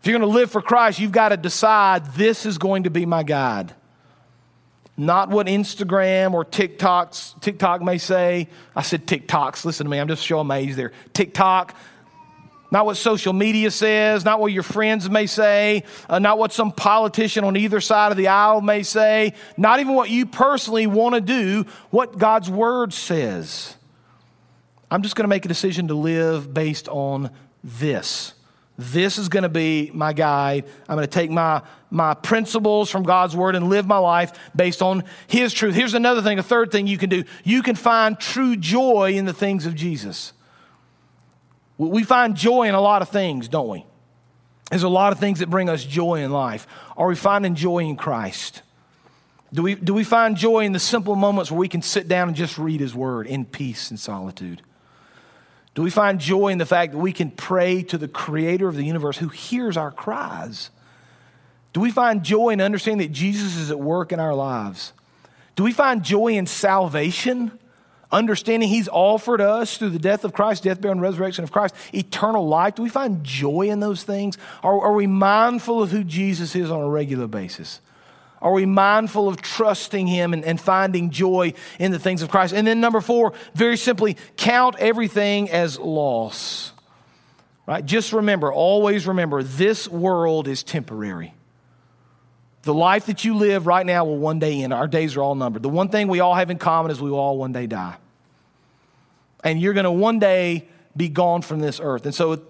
If 0.00 0.06
you're 0.06 0.18
going 0.18 0.30
to 0.30 0.38
live 0.38 0.50
for 0.50 0.62
Christ, 0.62 1.00
you've 1.00 1.12
got 1.12 1.30
to 1.30 1.36
decide 1.36 2.06
this 2.14 2.46
is 2.46 2.56
going 2.56 2.84
to 2.84 2.90
be 2.90 3.04
my 3.04 3.24
God. 3.24 3.74
Not 4.96 5.28
what 5.28 5.46
Instagram 5.46 6.32
or 6.32 6.44
TikToks, 6.44 7.40
TikTok 7.40 7.82
may 7.82 7.98
say. 7.98 8.48
I 8.74 8.82
said 8.82 9.06
TikToks, 9.06 9.64
listen 9.64 9.84
to 9.84 9.90
me, 9.90 9.98
I'm 9.98 10.08
just 10.08 10.26
so 10.26 10.40
amazed 10.40 10.78
there. 10.78 10.92
TikTok, 11.12 11.76
not 12.70 12.86
what 12.86 12.96
social 12.96 13.32
media 13.32 13.70
says, 13.70 14.24
not 14.24 14.40
what 14.40 14.52
your 14.52 14.62
friends 14.62 15.08
may 15.08 15.26
say, 15.26 15.84
uh, 16.08 16.18
not 16.18 16.38
what 16.38 16.52
some 16.52 16.72
politician 16.72 17.44
on 17.44 17.56
either 17.56 17.80
side 17.80 18.10
of 18.10 18.18
the 18.18 18.28
aisle 18.28 18.60
may 18.60 18.82
say, 18.82 19.34
not 19.56 19.80
even 19.80 19.94
what 19.94 20.10
you 20.10 20.26
personally 20.26 20.86
want 20.86 21.14
to 21.14 21.20
do, 21.20 21.66
what 21.90 22.18
God's 22.18 22.50
word 22.50 22.92
says. 22.92 23.74
I'm 24.90 25.02
just 25.02 25.14
going 25.14 25.24
to 25.24 25.28
make 25.28 25.44
a 25.44 25.48
decision 25.48 25.88
to 25.88 25.94
live 25.94 26.52
based 26.52 26.88
on 26.88 27.30
this. 27.62 28.32
This 28.78 29.16
is 29.16 29.28
going 29.28 29.44
to 29.44 29.48
be 29.48 29.90
my 29.94 30.12
guide. 30.12 30.66
I'm 30.88 30.96
going 30.96 31.06
to 31.06 31.12
take 31.12 31.30
my, 31.30 31.62
my 31.90 32.12
principles 32.14 32.90
from 32.90 33.04
God's 33.04 33.34
word 33.34 33.54
and 33.54 33.68
live 33.68 33.86
my 33.86 33.96
life 33.98 34.32
based 34.54 34.82
on 34.82 35.04
His 35.26 35.54
truth. 35.54 35.74
Here's 35.74 35.94
another 35.94 36.20
thing, 36.20 36.38
a 36.38 36.42
third 36.42 36.70
thing 36.70 36.86
you 36.86 36.98
can 36.98 37.08
do. 37.08 37.24
You 37.42 37.62
can 37.62 37.74
find 37.74 38.18
true 38.18 38.54
joy 38.54 39.12
in 39.14 39.24
the 39.24 39.32
things 39.32 39.64
of 39.64 39.74
Jesus. 39.74 40.34
We 41.78 42.02
find 42.04 42.36
joy 42.36 42.68
in 42.68 42.74
a 42.74 42.80
lot 42.80 43.02
of 43.02 43.08
things, 43.08 43.48
don't 43.48 43.68
we? 43.68 43.86
There's 44.70 44.82
a 44.82 44.88
lot 44.88 45.12
of 45.12 45.18
things 45.18 45.38
that 45.38 45.48
bring 45.48 45.68
us 45.68 45.84
joy 45.84 46.16
in 46.22 46.32
life. 46.32 46.66
Are 46.96 47.06
we 47.06 47.14
finding 47.14 47.54
joy 47.54 47.78
in 47.78 47.96
Christ? 47.96 48.62
Do 49.52 49.62
we, 49.62 49.74
do 49.74 49.94
we 49.94 50.04
find 50.04 50.36
joy 50.36 50.60
in 50.60 50.72
the 50.72 50.78
simple 50.78 51.14
moments 51.14 51.50
where 51.50 51.60
we 51.60 51.68
can 51.68 51.80
sit 51.80 52.08
down 52.08 52.28
and 52.28 52.36
just 52.36 52.58
read 52.58 52.80
His 52.80 52.94
word 52.94 53.26
in 53.26 53.44
peace 53.44 53.90
and 53.90 53.98
solitude? 53.98 54.62
Do 55.76 55.82
we 55.82 55.90
find 55.90 56.18
joy 56.18 56.48
in 56.48 56.58
the 56.58 56.64
fact 56.64 56.92
that 56.92 56.98
we 56.98 57.12
can 57.12 57.30
pray 57.30 57.82
to 57.82 57.98
the 57.98 58.08
creator 58.08 58.66
of 58.66 58.76
the 58.76 58.82
universe 58.82 59.18
who 59.18 59.28
hears 59.28 59.76
our 59.76 59.90
cries? 59.92 60.70
Do 61.74 61.80
we 61.80 61.90
find 61.90 62.24
joy 62.24 62.48
in 62.48 62.62
understanding 62.62 63.06
that 63.06 63.12
Jesus 63.12 63.56
is 63.56 63.70
at 63.70 63.78
work 63.78 64.10
in 64.10 64.18
our 64.18 64.34
lives? 64.34 64.94
Do 65.54 65.62
we 65.64 65.72
find 65.72 66.02
joy 66.02 66.28
in 66.28 66.46
salvation? 66.46 67.58
Understanding 68.10 68.70
he's 68.70 68.88
offered 68.88 69.42
us 69.42 69.76
through 69.76 69.90
the 69.90 69.98
death 69.98 70.24
of 70.24 70.32
Christ, 70.32 70.62
death, 70.62 70.80
burial, 70.80 70.92
and 70.92 71.02
resurrection 71.02 71.44
of 71.44 71.52
Christ, 71.52 71.74
eternal 71.92 72.48
life. 72.48 72.76
Do 72.76 72.82
we 72.82 72.88
find 72.88 73.22
joy 73.22 73.68
in 73.68 73.80
those 73.80 74.02
things? 74.02 74.38
Are, 74.62 74.80
are 74.80 74.94
we 74.94 75.06
mindful 75.06 75.82
of 75.82 75.90
who 75.90 76.04
Jesus 76.04 76.56
is 76.56 76.70
on 76.70 76.80
a 76.80 76.88
regular 76.88 77.26
basis? 77.26 77.82
Are 78.42 78.52
we 78.52 78.66
mindful 78.66 79.28
of 79.28 79.40
trusting 79.40 80.06
Him 80.06 80.32
and, 80.32 80.44
and, 80.44 80.60
finding 80.60 81.10
joy 81.10 81.54
in 81.78 81.90
the 81.90 81.98
things 81.98 82.22
of 82.22 82.30
Christ? 82.30 82.52
And 82.52 82.66
then, 82.66 82.80
number 82.80 83.00
four, 83.00 83.32
very 83.54 83.76
simply, 83.76 84.16
count 84.36 84.76
everything 84.78 85.50
as 85.50 85.78
loss. 85.78 86.72
Right? 87.66 87.84
Just 87.84 88.12
remember, 88.12 88.52
always 88.52 89.06
remember, 89.06 89.42
this 89.42 89.88
world 89.88 90.48
is 90.48 90.62
temporary. 90.62 91.34
The 92.62 92.74
life 92.74 93.06
that 93.06 93.24
you 93.24 93.36
live 93.36 93.66
right 93.66 93.86
now 93.86 94.04
will 94.04 94.18
one 94.18 94.38
day 94.38 94.62
end. 94.62 94.72
Our 94.72 94.88
days 94.88 95.16
are 95.16 95.22
all 95.22 95.34
numbered. 95.34 95.62
The 95.62 95.68
one 95.68 95.88
thing 95.88 96.08
we 96.08 96.20
all 96.20 96.34
have 96.34 96.50
in 96.50 96.58
common 96.58 96.90
is 96.90 97.00
we 97.00 97.10
will 97.10 97.18
all 97.18 97.38
one 97.38 97.52
day 97.52 97.66
die. 97.66 97.96
And 99.44 99.60
you're 99.60 99.72
going 99.72 99.84
to 99.84 99.92
one 99.92 100.18
day 100.18 100.68
be 100.96 101.08
gone 101.08 101.42
from 101.42 101.60
this 101.60 101.80
earth. 101.80 102.06
And 102.06 102.14
so 102.14 102.42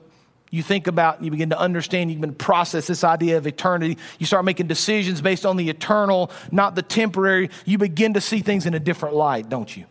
you 0.56 0.62
think 0.62 0.86
about, 0.86 1.16
and 1.16 1.24
you 1.24 1.30
begin 1.30 1.50
to 1.50 1.58
understand, 1.58 2.10
you 2.10 2.16
begin 2.16 2.30
to 2.30 2.36
process 2.36 2.86
this 2.86 3.04
idea 3.04 3.36
of 3.36 3.46
eternity. 3.46 3.98
You 4.18 4.26
start 4.26 4.44
making 4.44 4.66
decisions 4.66 5.20
based 5.20 5.46
on 5.46 5.56
the 5.56 5.68
eternal, 5.68 6.30
not 6.50 6.74
the 6.74 6.82
temporary. 6.82 7.50
You 7.64 7.78
begin 7.78 8.14
to 8.14 8.20
see 8.20 8.40
things 8.40 8.66
in 8.66 8.74
a 8.74 8.80
different 8.80 9.14
light, 9.14 9.48
don't 9.48 9.76
you? 9.76 9.84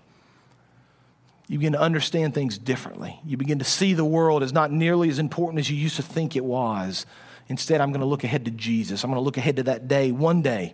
You 1.47 1.59
begin 1.59 1.73
to 1.73 1.79
understand 1.79 2.33
things 2.33 2.57
differently. 2.57 3.19
You 3.23 3.37
begin 3.37 3.59
to 3.59 3.65
see 3.65 3.93
the 3.93 4.03
world 4.03 4.41
as 4.41 4.51
not 4.51 4.71
nearly 4.71 5.09
as 5.09 5.19
important 5.19 5.59
as 5.59 5.69
you 5.69 5.77
used 5.77 5.95
to 5.97 6.01
think 6.01 6.35
it 6.35 6.43
was. 6.43 7.05
Instead, 7.47 7.79
I'm 7.79 7.91
going 7.91 8.01
to 8.01 8.07
look 8.07 8.23
ahead 8.23 8.45
to 8.45 8.51
Jesus. 8.51 9.03
I'm 9.03 9.11
going 9.11 9.21
to 9.21 9.23
look 9.23 9.37
ahead 9.37 9.57
to 9.57 9.63
that 9.63 9.87
day, 9.87 10.11
one 10.11 10.41
day, 10.41 10.73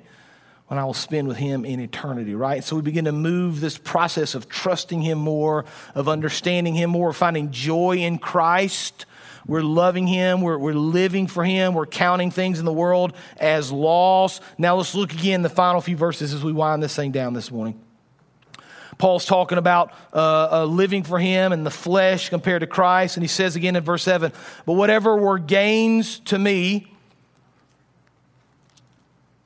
when 0.71 0.79
I 0.79 0.86
will 0.86 0.93
spend 0.93 1.27
with 1.27 1.36
him 1.36 1.65
in 1.65 1.81
eternity, 1.81 2.34
right? 2.34 2.63
So 2.63 2.77
we 2.77 2.81
begin 2.81 3.03
to 3.03 3.12
move 3.12 3.60
this 3.60 3.77
process 3.77 4.36
of 4.36 4.47
trusting 4.47 5.01
him 5.01 5.17
more, 5.17 5.65
of 5.95 6.07
understanding 6.07 6.75
him 6.75 6.91
more, 6.91 7.12
finding 7.12 7.51
joy 7.51 7.97
in 7.97 8.19
Christ 8.19 9.05
we're 9.47 9.63
loving 9.63 10.07
Him. 10.07 10.41
We're, 10.41 10.57
we're 10.57 10.73
living 10.73 11.27
for 11.27 11.43
Him. 11.43 11.73
We're 11.73 11.88
counting 11.88 12.31
things 12.31 12.60
in 12.60 12.65
the 12.65 12.71
world 12.71 13.13
as 13.38 13.71
loss. 13.71 14.39
Now 14.57 14.75
let's 14.75 14.93
look 14.93 15.13
again 15.13 15.41
the 15.41 15.49
final 15.49 15.81
few 15.81 15.97
verses 15.97 16.34
as 16.34 16.43
we 16.43 16.53
wind 16.53 16.84
this 16.84 16.95
thing 16.95 17.12
down 17.12 17.34
this 17.34 17.51
morning. 17.51 17.81
Paul's 18.97 19.25
talking 19.25 19.57
about 19.57 19.93
uh, 20.13 20.49
uh, 20.51 20.65
living 20.65 21.03
for 21.03 21.17
him 21.17 21.53
and 21.53 21.65
the 21.65 21.71
flesh 21.71 22.29
compared 22.29 22.62
to 22.62 22.67
Christ. 22.67 23.17
And 23.17 23.23
he 23.23 23.27
says 23.27 23.55
again 23.55 23.75
in 23.75 23.84
verse 23.84 24.03
7 24.03 24.31
But 24.65 24.73
whatever 24.73 25.17
were 25.17 25.39
gains 25.39 26.19
to 26.19 26.38
me, 26.38 26.93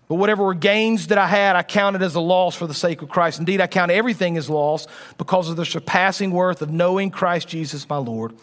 but 0.08 0.16
whatever 0.16 0.44
were 0.44 0.54
gains 0.54 1.08
that 1.08 1.18
I 1.18 1.28
had, 1.28 1.56
I 1.56 1.64
counted 1.64 2.02
as 2.02 2.16
a 2.16 2.20
loss 2.20 2.56
for 2.56 2.68
the 2.68 2.74
sake 2.74 3.02
of 3.02 3.10
Christ. 3.10 3.40
Indeed, 3.40 3.62
I 3.62 3.68
count 3.68 3.92
everything 3.92 4.38
as 4.38 4.50
loss 4.50 4.88
because 5.18 5.50
of 5.50 5.56
the 5.56 5.66
surpassing 5.66 6.32
worth 6.32 6.62
of 6.62 6.70
knowing 6.72 7.10
Christ 7.10 7.48
Jesus 7.48 7.88
my 7.90 7.98
Lord 7.98 8.34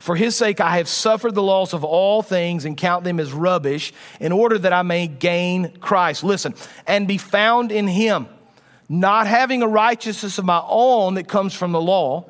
for 0.00 0.16
his 0.16 0.34
sake, 0.34 0.60
I 0.60 0.78
have 0.78 0.88
suffered 0.88 1.34
the 1.34 1.42
loss 1.42 1.74
of 1.74 1.84
all 1.84 2.22
things 2.22 2.64
and 2.64 2.74
count 2.74 3.04
them 3.04 3.20
as 3.20 3.34
rubbish 3.34 3.92
in 4.18 4.32
order 4.32 4.56
that 4.58 4.72
I 4.72 4.80
may 4.80 5.06
gain 5.06 5.76
Christ. 5.78 6.24
Listen, 6.24 6.54
and 6.86 7.06
be 7.06 7.18
found 7.18 7.70
in 7.70 7.86
him, 7.86 8.26
not 8.88 9.26
having 9.26 9.62
a 9.62 9.68
righteousness 9.68 10.38
of 10.38 10.46
my 10.46 10.62
own 10.66 11.14
that 11.14 11.28
comes 11.28 11.52
from 11.52 11.72
the 11.72 11.80
law, 11.82 12.24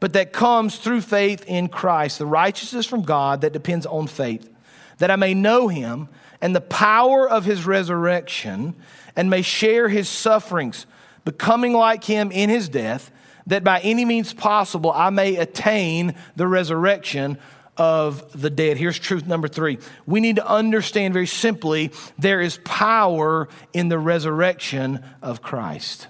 but 0.00 0.14
that 0.14 0.32
comes 0.32 0.76
through 0.78 1.02
faith 1.02 1.44
in 1.46 1.68
Christ, 1.68 2.18
the 2.18 2.26
righteousness 2.26 2.84
from 2.84 3.02
God 3.02 3.42
that 3.42 3.52
depends 3.52 3.86
on 3.86 4.08
faith, 4.08 4.50
that 4.98 5.12
I 5.12 5.16
may 5.16 5.34
know 5.34 5.68
him 5.68 6.08
and 6.40 6.54
the 6.54 6.60
power 6.60 7.28
of 7.28 7.44
his 7.44 7.66
resurrection 7.66 8.74
and 9.16 9.30
may 9.30 9.42
share 9.42 9.88
his 9.88 10.08
sufferings, 10.08 10.86
becoming 11.24 11.72
like 11.72 12.04
him 12.04 12.30
in 12.32 12.50
his 12.50 12.68
death 12.68 13.10
that 13.46 13.64
by 13.64 13.80
any 13.80 14.04
means 14.04 14.32
possible 14.32 14.92
I 14.92 15.10
may 15.10 15.36
attain 15.36 16.14
the 16.36 16.46
resurrection 16.46 17.38
of 17.76 18.40
the 18.40 18.50
dead. 18.50 18.76
Here's 18.76 18.98
truth 18.98 19.26
number 19.26 19.48
three. 19.48 19.78
We 20.06 20.20
need 20.20 20.36
to 20.36 20.46
understand 20.46 21.12
very 21.12 21.26
simply 21.26 21.90
there 22.18 22.40
is 22.40 22.58
power 22.64 23.48
in 23.72 23.88
the 23.88 23.98
resurrection 23.98 25.04
of 25.20 25.42
Christ. 25.42 26.06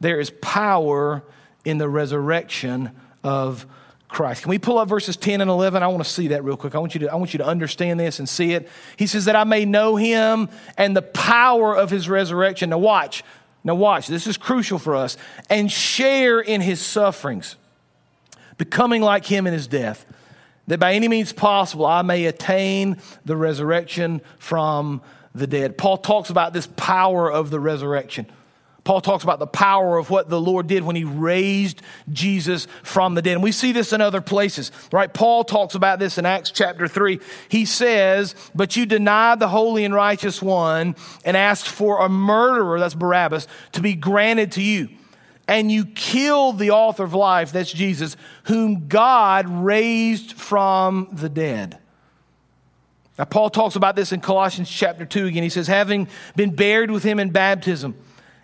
There 0.00 0.18
is 0.18 0.30
power 0.40 1.22
in 1.64 1.78
the 1.78 1.88
resurrection 1.88 2.90
of 3.22 3.66
Christ. 4.10 4.42
Can 4.42 4.50
we 4.50 4.58
pull 4.58 4.78
up 4.78 4.88
verses 4.88 5.16
10 5.16 5.40
and 5.40 5.50
11? 5.50 5.82
I 5.82 5.86
want 5.86 6.02
to 6.02 6.10
see 6.10 6.28
that 6.28 6.44
real 6.44 6.56
quick. 6.56 6.74
I 6.74 6.78
want 6.78 6.94
you 6.94 7.00
to, 7.00 7.12
I 7.12 7.14
want 7.14 7.32
you 7.32 7.38
to 7.38 7.46
understand 7.46 7.98
this 8.00 8.18
and 8.18 8.28
see 8.28 8.52
it. 8.52 8.68
He 8.96 9.06
says 9.06 9.26
that 9.26 9.36
I 9.36 9.44
may 9.44 9.64
know 9.64 9.96
him 9.96 10.48
and 10.76 10.96
the 10.96 11.02
power 11.02 11.76
of 11.76 11.90
his 11.90 12.08
resurrection. 12.08 12.70
Now 12.70 12.78
watch. 12.78 13.22
Now, 13.62 13.74
watch, 13.74 14.06
this 14.06 14.26
is 14.26 14.36
crucial 14.36 14.78
for 14.78 14.96
us. 14.96 15.16
And 15.48 15.70
share 15.70 16.40
in 16.40 16.60
his 16.60 16.80
sufferings, 16.80 17.56
becoming 18.56 19.02
like 19.02 19.26
him 19.26 19.46
in 19.46 19.52
his 19.52 19.66
death, 19.66 20.06
that 20.66 20.80
by 20.80 20.94
any 20.94 21.08
means 21.08 21.32
possible 21.32 21.84
I 21.84 22.02
may 22.02 22.24
attain 22.26 22.98
the 23.24 23.36
resurrection 23.36 24.22
from 24.38 25.02
the 25.34 25.46
dead. 25.46 25.76
Paul 25.76 25.98
talks 25.98 26.30
about 26.30 26.52
this 26.52 26.68
power 26.76 27.30
of 27.30 27.50
the 27.50 27.60
resurrection. 27.60 28.26
Paul 28.84 29.00
talks 29.00 29.24
about 29.24 29.38
the 29.38 29.46
power 29.46 29.98
of 29.98 30.08
what 30.08 30.28
the 30.28 30.40
Lord 30.40 30.66
did 30.66 30.82
when 30.82 30.96
he 30.96 31.04
raised 31.04 31.82
Jesus 32.10 32.66
from 32.82 33.14
the 33.14 33.22
dead. 33.22 33.34
And 33.34 33.42
we 33.42 33.52
see 33.52 33.72
this 33.72 33.92
in 33.92 34.00
other 34.00 34.20
places, 34.20 34.72
right? 34.90 35.12
Paul 35.12 35.44
talks 35.44 35.74
about 35.74 35.98
this 35.98 36.16
in 36.16 36.24
Acts 36.24 36.50
chapter 36.50 36.88
3. 36.88 37.20
He 37.48 37.66
says, 37.66 38.34
But 38.54 38.76
you 38.76 38.86
denied 38.86 39.38
the 39.38 39.48
holy 39.48 39.84
and 39.84 39.94
righteous 39.94 40.40
one 40.40 40.96
and 41.24 41.36
asked 41.36 41.68
for 41.68 42.00
a 42.00 42.08
murderer, 42.08 42.80
that's 42.80 42.94
Barabbas, 42.94 43.46
to 43.72 43.80
be 43.82 43.94
granted 43.94 44.52
to 44.52 44.62
you. 44.62 44.88
And 45.46 45.70
you 45.70 45.84
killed 45.84 46.58
the 46.58 46.70
author 46.70 47.04
of 47.04 47.12
life, 47.12 47.52
that's 47.52 47.72
Jesus, 47.72 48.16
whom 48.44 48.88
God 48.88 49.48
raised 49.48 50.34
from 50.34 51.08
the 51.12 51.28
dead. 51.28 51.76
Now, 53.18 53.24
Paul 53.24 53.50
talks 53.50 53.76
about 53.76 53.96
this 53.96 54.12
in 54.12 54.20
Colossians 54.20 54.70
chapter 54.70 55.04
2 55.04 55.26
again. 55.26 55.42
He 55.42 55.50
says, 55.50 55.66
Having 55.66 56.08
been 56.36 56.54
buried 56.54 56.90
with 56.90 57.02
him 57.02 57.18
in 57.18 57.30
baptism, 57.30 57.94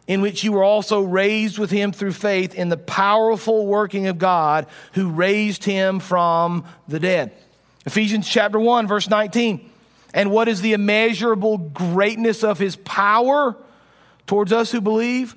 in 0.06 0.20
which 0.20 0.44
you 0.44 0.52
were 0.52 0.62
also 0.64 1.00
raised 1.00 1.58
with 1.58 1.70
him 1.70 1.92
through 1.92 2.12
faith 2.12 2.54
in 2.54 2.68
the 2.68 2.76
powerful 2.76 3.66
working 3.66 4.06
of 4.06 4.18
God 4.18 4.66
who 4.92 5.10
raised 5.10 5.64
him 5.64 5.98
from 5.98 6.64
the 6.86 7.00
dead. 7.00 7.32
Ephesians 7.84 8.28
chapter 8.28 8.58
1, 8.58 8.86
verse 8.86 9.08
19. 9.08 9.70
And 10.14 10.30
what 10.30 10.48
is 10.48 10.60
the 10.60 10.72
immeasurable 10.72 11.58
greatness 11.58 12.42
of 12.44 12.58
his 12.58 12.76
power 12.76 13.56
towards 14.26 14.52
us 14.52 14.72
who 14.72 14.80
believe? 14.80 15.34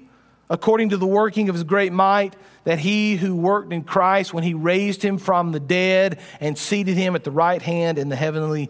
According 0.49 0.89
to 0.89 0.97
the 0.97 1.05
working 1.05 1.49
of 1.49 1.55
his 1.55 1.63
great 1.63 1.93
might, 1.93 2.35
that 2.63 2.79
he 2.79 3.15
who 3.15 3.35
worked 3.35 3.71
in 3.71 3.83
Christ 3.83 4.33
when 4.33 4.43
he 4.43 4.53
raised 4.53 5.03
him 5.03 5.17
from 5.17 5.51
the 5.51 5.59
dead 5.59 6.19
and 6.39 6.57
seated 6.57 6.97
him 6.97 7.15
at 7.15 7.23
the 7.23 7.31
right 7.31 7.61
hand 7.61 7.97
in 7.97 8.09
the 8.09 8.15
heavenly 8.15 8.69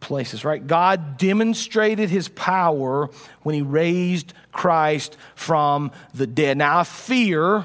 places, 0.00 0.44
right? 0.44 0.64
God 0.64 1.18
demonstrated 1.18 2.10
his 2.10 2.28
power 2.28 3.10
when 3.42 3.54
he 3.54 3.62
raised 3.62 4.32
Christ 4.52 5.16
from 5.34 5.90
the 6.14 6.26
dead. 6.26 6.58
Now, 6.58 6.78
I 6.78 6.84
fear, 6.84 7.64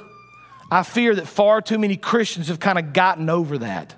I 0.69 0.83
fear 0.83 1.15
that 1.15 1.27
far 1.27 1.61
too 1.61 1.77
many 1.77 1.97
Christians 1.97 2.47
have 2.47 2.59
kind 2.59 2.79
of 2.79 2.93
gotten 2.93 3.29
over 3.29 3.59
that. 3.59 3.95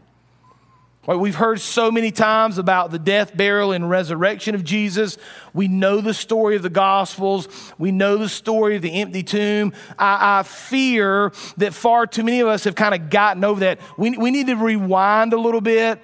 We've 1.06 1.36
heard 1.36 1.60
so 1.60 1.91
many 1.91 2.12
times 2.12 2.58
about 2.58 2.91
the 2.91 3.00
death, 3.00 3.36
burial, 3.36 3.74
and 3.74 3.89
resurrection 3.89 4.56
of 4.56 4.63
Jesus. 4.63 5.17
We 5.54 5.67
know 5.67 6.00
the 6.00 6.13
story 6.13 6.56
of 6.56 6.62
the 6.62 6.69
Gospels. 6.69 7.50
We 7.78 7.91
know 7.91 8.15
the 8.15 8.30
story 8.30 8.78
of 8.78 8.82
the 8.82 9.02
empty 9.02 9.22
tomb. 9.22 9.74
I, 10.00 10.39
I 10.39 10.43
fear 10.43 11.34
that 11.58 11.74
far 11.74 12.08
too 12.08 12.24
many 12.24 12.39
of 12.39 12.48
us 12.48 12.63
have 12.63 12.76
kind 12.76 12.96
of 12.96 13.10
gotten 13.10 13.43
over 13.43 13.60
that. 13.62 13.82
We, 13.98 14.17
we 14.17 14.32
need 14.32 14.48
to 14.48 14.56
rewind 14.56 15.34
a 15.34 15.38
little 15.38 15.60
bit 15.60 16.00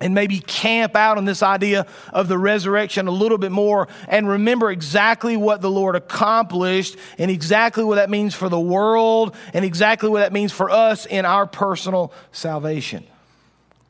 and 0.00 0.14
maybe 0.14 0.40
camp 0.40 0.96
out 0.96 1.18
on 1.18 1.24
this 1.24 1.42
idea 1.42 1.86
of 2.12 2.28
the 2.28 2.36
resurrection 2.36 3.06
a 3.06 3.12
little 3.12 3.38
bit 3.38 3.52
more 3.52 3.88
and 4.08 4.28
remember 4.28 4.70
exactly 4.70 5.36
what 5.36 5.60
the 5.60 5.70
Lord 5.70 5.94
accomplished 5.94 6.96
and 7.18 7.30
exactly 7.30 7.84
what 7.84 7.96
that 7.96 8.10
means 8.10 8.34
for 8.34 8.48
the 8.48 8.60
world 8.60 9.36
and 9.52 9.64
exactly 9.64 10.08
what 10.10 10.20
that 10.20 10.32
means 10.32 10.52
for 10.52 10.68
us 10.68 11.06
in 11.06 11.24
our 11.24 11.46
personal 11.46 12.12
salvation. 12.32 13.06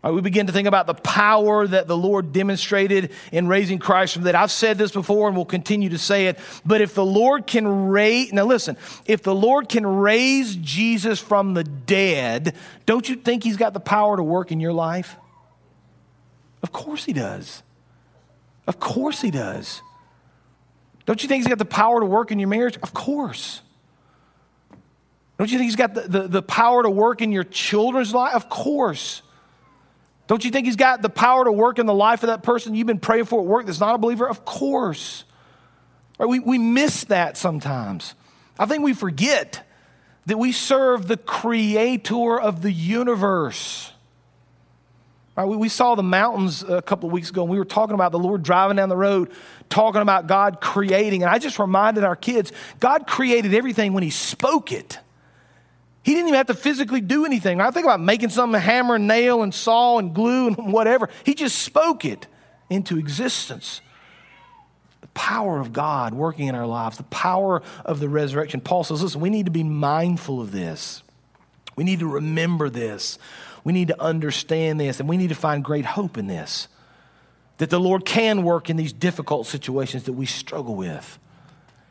Right, 0.02 0.12
we 0.12 0.20
begin 0.20 0.48
to 0.48 0.52
think 0.52 0.68
about 0.68 0.86
the 0.86 0.92
power 0.92 1.66
that 1.66 1.86
the 1.86 1.96
Lord 1.96 2.34
demonstrated 2.34 3.10
in 3.32 3.48
raising 3.48 3.78
Christ 3.78 4.12
from 4.12 4.24
that. 4.24 4.34
I've 4.34 4.52
said 4.52 4.76
this 4.76 4.90
before 4.90 5.28
and 5.28 5.36
will 5.36 5.46
continue 5.46 5.88
to 5.88 5.98
say 5.98 6.26
it, 6.26 6.38
but 6.66 6.82
if 6.82 6.94
the 6.94 7.06
Lord 7.06 7.46
can 7.46 7.88
raise, 7.88 8.30
now 8.30 8.44
listen, 8.44 8.76
if 9.06 9.22
the 9.22 9.34
Lord 9.34 9.70
can 9.70 9.86
raise 9.86 10.56
Jesus 10.56 11.18
from 11.18 11.54
the 11.54 11.64
dead, 11.64 12.54
don't 12.84 13.08
you 13.08 13.16
think 13.16 13.44
He's 13.44 13.56
got 13.56 13.72
the 13.72 13.80
power 13.80 14.18
to 14.18 14.22
work 14.22 14.52
in 14.52 14.60
your 14.60 14.74
life? 14.74 15.16
Of 16.64 16.72
course 16.72 17.04
He 17.04 17.12
does. 17.12 17.62
Of 18.66 18.80
course 18.80 19.20
He 19.20 19.30
does. 19.30 19.82
Don't 21.04 21.22
you 21.22 21.28
think 21.28 21.42
He's 21.42 21.48
got 21.48 21.58
the 21.58 21.66
power 21.66 22.00
to 22.00 22.06
work 22.06 22.32
in 22.32 22.38
your 22.38 22.48
marriage? 22.48 22.78
Of 22.82 22.94
course. 22.94 23.60
Don't 25.38 25.52
you 25.52 25.58
think 25.58 25.66
He's 25.68 25.76
got 25.76 25.92
the, 25.92 26.00
the, 26.00 26.22
the 26.26 26.42
power 26.42 26.82
to 26.82 26.88
work 26.88 27.20
in 27.20 27.30
your 27.30 27.44
children's 27.44 28.14
life? 28.14 28.34
Of 28.34 28.48
course. 28.48 29.20
Don't 30.26 30.42
you 30.42 30.50
think 30.50 30.64
he's 30.64 30.76
got 30.76 31.02
the 31.02 31.10
power 31.10 31.44
to 31.44 31.52
work 31.52 31.78
in 31.78 31.84
the 31.84 31.92
life 31.94 32.22
of 32.22 32.28
that 32.28 32.42
person 32.42 32.74
you've 32.74 32.86
been 32.86 32.98
praying 32.98 33.26
for 33.26 33.40
at 33.40 33.46
work 33.46 33.66
that's 33.66 33.80
not 33.80 33.94
a 33.94 33.98
believer? 33.98 34.26
Of 34.26 34.44
course. 34.46 35.24
Right, 36.18 36.26
we, 36.26 36.38
we 36.38 36.56
miss 36.56 37.04
that 37.04 37.36
sometimes. 37.36 38.14
I 38.58 38.64
think 38.64 38.84
we 38.84 38.94
forget 38.94 39.68
that 40.26 40.38
we 40.38 40.52
serve 40.52 41.08
the 41.08 41.18
creator 41.18 42.40
of 42.40 42.62
the 42.62 42.72
universe. 42.72 43.90
Right, 45.36 45.46
we, 45.46 45.56
we 45.56 45.68
saw 45.68 45.96
the 45.96 46.02
mountains 46.02 46.62
a 46.62 46.80
couple 46.80 47.08
of 47.08 47.12
weeks 47.12 47.30
ago, 47.30 47.42
and 47.42 47.50
we 47.50 47.58
were 47.58 47.64
talking 47.64 47.94
about 47.94 48.12
the 48.12 48.18
Lord 48.20 48.44
driving 48.44 48.76
down 48.76 48.88
the 48.88 48.96
road, 48.96 49.32
talking 49.68 50.00
about 50.00 50.28
God 50.28 50.60
creating. 50.60 51.24
And 51.24 51.30
I 51.30 51.38
just 51.38 51.58
reminded 51.58 52.04
our 52.04 52.14
kids 52.14 52.52
God 52.78 53.06
created 53.06 53.52
everything 53.52 53.94
when 53.94 54.04
He 54.04 54.10
spoke 54.10 54.70
it. 54.70 54.98
He 56.04 56.12
didn't 56.12 56.28
even 56.28 56.36
have 56.36 56.48
to 56.48 56.54
physically 56.54 57.00
do 57.00 57.24
anything. 57.24 57.60
I 57.60 57.70
think 57.70 57.86
about 57.86 57.98
making 57.98 58.28
something 58.28 58.60
hammer 58.60 58.96
and 58.96 59.08
nail 59.08 59.42
and 59.42 59.52
saw 59.54 59.98
and 59.98 60.14
glue 60.14 60.48
and 60.48 60.56
whatever. 60.72 61.08
He 61.24 61.34
just 61.34 61.58
spoke 61.58 62.04
it 62.04 62.26
into 62.68 62.98
existence. 62.98 63.80
The 65.00 65.06
power 65.08 65.58
of 65.58 65.72
God 65.72 66.12
working 66.12 66.46
in 66.46 66.54
our 66.54 66.66
lives, 66.66 66.98
the 66.98 67.04
power 67.04 67.62
of 67.86 68.00
the 68.00 68.08
resurrection. 68.08 68.60
Paul 68.60 68.84
says, 68.84 69.02
listen, 69.02 69.20
we 69.20 69.30
need 69.30 69.46
to 69.46 69.52
be 69.52 69.64
mindful 69.64 70.42
of 70.42 70.52
this. 70.52 71.02
We 71.74 71.84
need 71.84 72.00
to 72.00 72.06
remember 72.06 72.68
this. 72.68 73.18
We 73.64 73.72
need 73.72 73.88
to 73.88 74.00
understand 74.00 74.78
this, 74.78 75.00
and 75.00 75.08
we 75.08 75.16
need 75.16 75.30
to 75.30 75.34
find 75.34 75.64
great 75.64 75.86
hope 75.86 76.16
in 76.16 76.26
this. 76.26 76.68
That 77.58 77.70
the 77.70 77.80
Lord 77.80 78.04
can 78.04 78.42
work 78.42 78.70
in 78.70 78.76
these 78.76 78.92
difficult 78.92 79.46
situations 79.46 80.04
that 80.04 80.12
we 80.12 80.26
struggle 80.26 80.74
with 80.74 81.18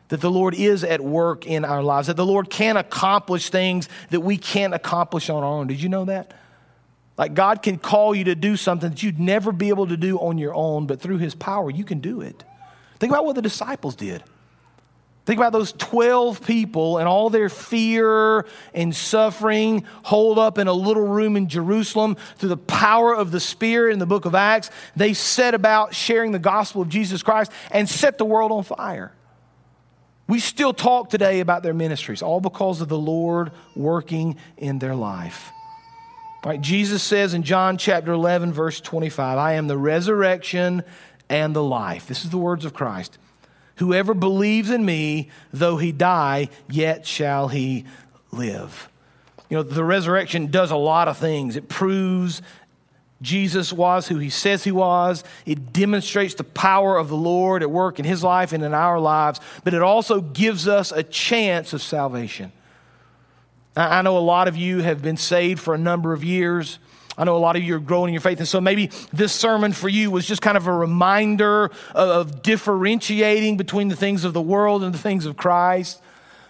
that 0.08 0.20
the 0.20 0.30
Lord 0.30 0.54
is 0.54 0.84
at 0.84 1.00
work 1.00 1.46
in 1.46 1.64
our 1.64 1.82
lives, 1.82 2.08
that 2.08 2.16
the 2.16 2.26
Lord 2.26 2.50
can 2.50 2.76
accomplish 2.76 3.50
things 3.50 3.88
that 4.10 4.20
we 4.20 4.36
can't 4.36 4.74
accomplish 4.74 5.30
on 5.30 5.42
our 5.42 5.48
own. 5.48 5.66
Did 5.66 5.80
you 5.80 5.88
know 5.88 6.04
that? 6.04 6.34
Like 7.16 7.34
God 7.34 7.62
can 7.62 7.78
call 7.78 8.14
you 8.14 8.24
to 8.24 8.34
do 8.34 8.56
something 8.56 8.90
that 8.90 9.02
you'd 9.02 9.20
never 9.20 9.52
be 9.52 9.70
able 9.70 9.86
to 9.86 9.96
do 9.96 10.18
on 10.18 10.36
your 10.36 10.54
own, 10.54 10.86
but 10.86 11.00
through 11.00 11.18
His 11.18 11.34
power, 11.34 11.70
you 11.70 11.84
can 11.84 12.00
do 12.00 12.20
it. 12.20 12.44
Think 12.98 13.12
about 13.12 13.24
what 13.24 13.34
the 13.34 13.42
disciples 13.42 13.94
did. 13.94 14.22
Think 15.24 15.38
about 15.38 15.52
those 15.52 15.72
12 15.72 16.44
people 16.44 16.98
and 16.98 17.08
all 17.08 17.30
their 17.30 17.48
fear 17.48 18.44
and 18.74 18.94
suffering 18.94 19.84
holed 20.02 20.38
up 20.38 20.58
in 20.58 20.68
a 20.68 20.72
little 20.72 21.06
room 21.06 21.36
in 21.36 21.48
Jerusalem 21.48 22.16
through 22.36 22.50
the 22.50 22.58
power 22.58 23.14
of 23.14 23.30
the 23.30 23.40
Spirit 23.40 23.94
in 23.94 23.98
the 23.98 24.06
book 24.06 24.26
of 24.26 24.34
Acts. 24.34 24.70
They 24.96 25.14
set 25.14 25.54
about 25.54 25.94
sharing 25.94 26.32
the 26.32 26.38
gospel 26.38 26.82
of 26.82 26.90
Jesus 26.90 27.22
Christ 27.22 27.50
and 27.70 27.88
set 27.88 28.18
the 28.18 28.26
world 28.26 28.52
on 28.52 28.64
fire. 28.64 29.12
We 30.26 30.40
still 30.40 30.74
talk 30.74 31.08
today 31.08 31.40
about 31.40 31.62
their 31.62 31.74
ministries, 31.74 32.20
all 32.20 32.40
because 32.40 32.82
of 32.82 32.88
the 32.88 32.98
Lord 32.98 33.50
working 33.74 34.36
in 34.58 34.78
their 34.78 34.94
life. 34.94 35.50
Right? 36.44 36.60
Jesus 36.60 37.02
says 37.02 37.32
in 37.32 37.42
John 37.42 37.78
chapter 37.78 38.12
11, 38.12 38.52
verse 38.52 38.78
25, 38.78 39.38
I 39.38 39.54
am 39.54 39.68
the 39.68 39.78
resurrection 39.78 40.82
and 41.30 41.56
the 41.56 41.62
life. 41.62 42.06
This 42.06 42.24
is 42.24 42.30
the 42.30 42.38
words 42.38 42.66
of 42.66 42.74
Christ. 42.74 43.16
Whoever 43.76 44.14
believes 44.14 44.70
in 44.70 44.84
me, 44.84 45.30
though 45.52 45.76
he 45.76 45.92
die, 45.92 46.48
yet 46.70 47.06
shall 47.06 47.48
he 47.48 47.84
live. 48.30 48.88
You 49.48 49.58
know, 49.58 49.62
the 49.62 49.84
resurrection 49.84 50.50
does 50.50 50.70
a 50.70 50.76
lot 50.76 51.08
of 51.08 51.18
things. 51.18 51.56
It 51.56 51.68
proves 51.68 52.40
Jesus 53.22 53.72
was 53.72 54.06
who 54.06 54.18
he 54.18 54.30
says 54.30 54.64
he 54.64 54.70
was. 54.70 55.24
It 55.46 55.72
demonstrates 55.72 56.34
the 56.34 56.44
power 56.44 56.96
of 56.96 57.08
the 57.08 57.16
Lord 57.16 57.62
at 57.62 57.70
work 57.70 57.98
in 57.98 58.04
his 58.04 58.22
life 58.22 58.52
and 58.52 58.62
in 58.62 58.74
our 58.74 59.00
lives, 59.00 59.40
but 59.64 59.74
it 59.74 59.82
also 59.82 60.20
gives 60.20 60.68
us 60.68 60.92
a 60.92 61.02
chance 61.02 61.72
of 61.72 61.82
salvation. 61.82 62.52
I 63.76 64.02
know 64.02 64.16
a 64.16 64.20
lot 64.20 64.46
of 64.46 64.56
you 64.56 64.82
have 64.82 65.02
been 65.02 65.16
saved 65.16 65.60
for 65.60 65.74
a 65.74 65.78
number 65.78 66.12
of 66.12 66.22
years. 66.22 66.78
I 67.16 67.24
know 67.24 67.36
a 67.36 67.38
lot 67.38 67.56
of 67.56 67.62
you 67.62 67.76
are 67.76 67.80
growing 67.80 68.08
in 68.08 68.14
your 68.14 68.20
faith. 68.20 68.38
And 68.38 68.48
so 68.48 68.60
maybe 68.60 68.90
this 69.12 69.32
sermon 69.32 69.72
for 69.72 69.88
you 69.88 70.10
was 70.10 70.26
just 70.26 70.42
kind 70.42 70.56
of 70.56 70.66
a 70.66 70.72
reminder 70.72 71.70
of 71.94 72.42
differentiating 72.42 73.56
between 73.56 73.88
the 73.88 73.96
things 73.96 74.24
of 74.24 74.32
the 74.32 74.42
world 74.42 74.82
and 74.82 74.92
the 74.92 74.98
things 74.98 75.24
of 75.26 75.36
Christ. 75.36 76.00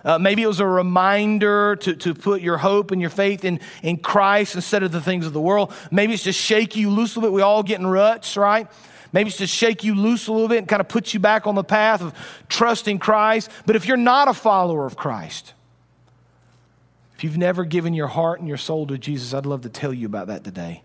Uh, 0.05 0.19
maybe 0.19 0.43
it 0.43 0.47
was 0.47 0.61
a 0.61 0.67
reminder 0.67 1.77
to, 1.77 1.97
to 1.97 2.15
put 2.15 2.43
your 2.43 2.59
hope 2.59 2.91
and 2.91 3.01
your 3.01 3.11
faith 3.11 3.45
in, 3.45 3.59
in 3.83 3.97
Christ 3.97 4.55
instead 4.55 4.83
of 4.83 4.93
the 4.93 5.01
things 5.01 5.27
of 5.27 5.33
the 5.33 5.41
world. 5.41 5.73
Maybe 5.91 6.13
it's 6.13 6.23
just 6.23 6.39
shake 6.39 6.77
you 6.77 6.91
loose 6.91 7.17
a 7.17 7.21
little 7.21 7.31
bit. 7.31 7.35
We 7.35 7.43
all 7.43 7.63
get 7.63 7.81
in 7.81 7.87
ruts, 7.87 8.37
right? 8.37 8.69
Maybe 9.13 9.29
it's 9.29 9.39
just 9.39 9.55
shake 9.55 9.85
you 9.85 9.95
loose 9.95 10.27
a 10.27 10.33
little 10.33 10.49
bit 10.49 10.59
and 10.59 10.69
kind 10.69 10.81
of 10.81 10.89
put 10.89 11.15
you 11.15 11.21
back 11.21 11.47
on 11.47 11.55
the 11.55 11.65
path 11.65 12.03
of 12.03 12.13
trusting 12.49 12.99
Christ. 12.99 13.51
But 13.65 13.77
if 13.77 13.87
you're 13.87 13.97
not 13.97 14.29
a 14.29 14.35
follower 14.35 14.85
of 14.85 14.97
Christ, 14.97 15.55
if 17.17 17.25
you've 17.25 17.39
never 17.39 17.65
given 17.65 17.95
your 17.95 18.09
heart 18.09 18.41
and 18.41 18.49
your 18.49 18.57
soul 18.57 18.87
to 18.89 18.99
Jesus, 18.99 19.35
I'd 19.35 19.47
love 19.47 19.63
to 19.63 19.69
tell 19.69 19.93
you 19.93 20.07
about 20.07 20.27
that 20.29 20.45
today. 20.45 20.83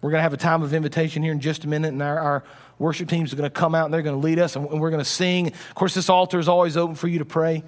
We're 0.00 0.10
going 0.10 0.18
to 0.18 0.24
have 0.24 0.32
a 0.32 0.38
time 0.38 0.62
of 0.62 0.74
invitation 0.74 1.22
here 1.22 1.32
in 1.32 1.40
just 1.40 1.64
a 1.64 1.68
minute, 1.68 1.92
and 1.92 2.02
our, 2.02 2.18
our 2.18 2.44
worship 2.78 3.08
teams 3.08 3.32
are 3.32 3.36
going 3.36 3.48
to 3.48 3.54
come 3.54 3.74
out 3.74 3.84
and 3.84 3.94
they're 3.94 4.02
going 4.02 4.20
to 4.20 4.24
lead 4.24 4.38
us, 4.38 4.56
and 4.56 4.68
we're 4.68 4.90
going 4.90 5.02
to 5.02 5.04
sing. 5.04 5.48
Of 5.48 5.74
course, 5.74 5.94
this 5.94 6.08
altar 6.08 6.38
is 6.38 6.48
always 6.48 6.76
open 6.76 6.96
for 6.96 7.08
you 7.08 7.18
to 7.18 7.24
pray 7.24 7.62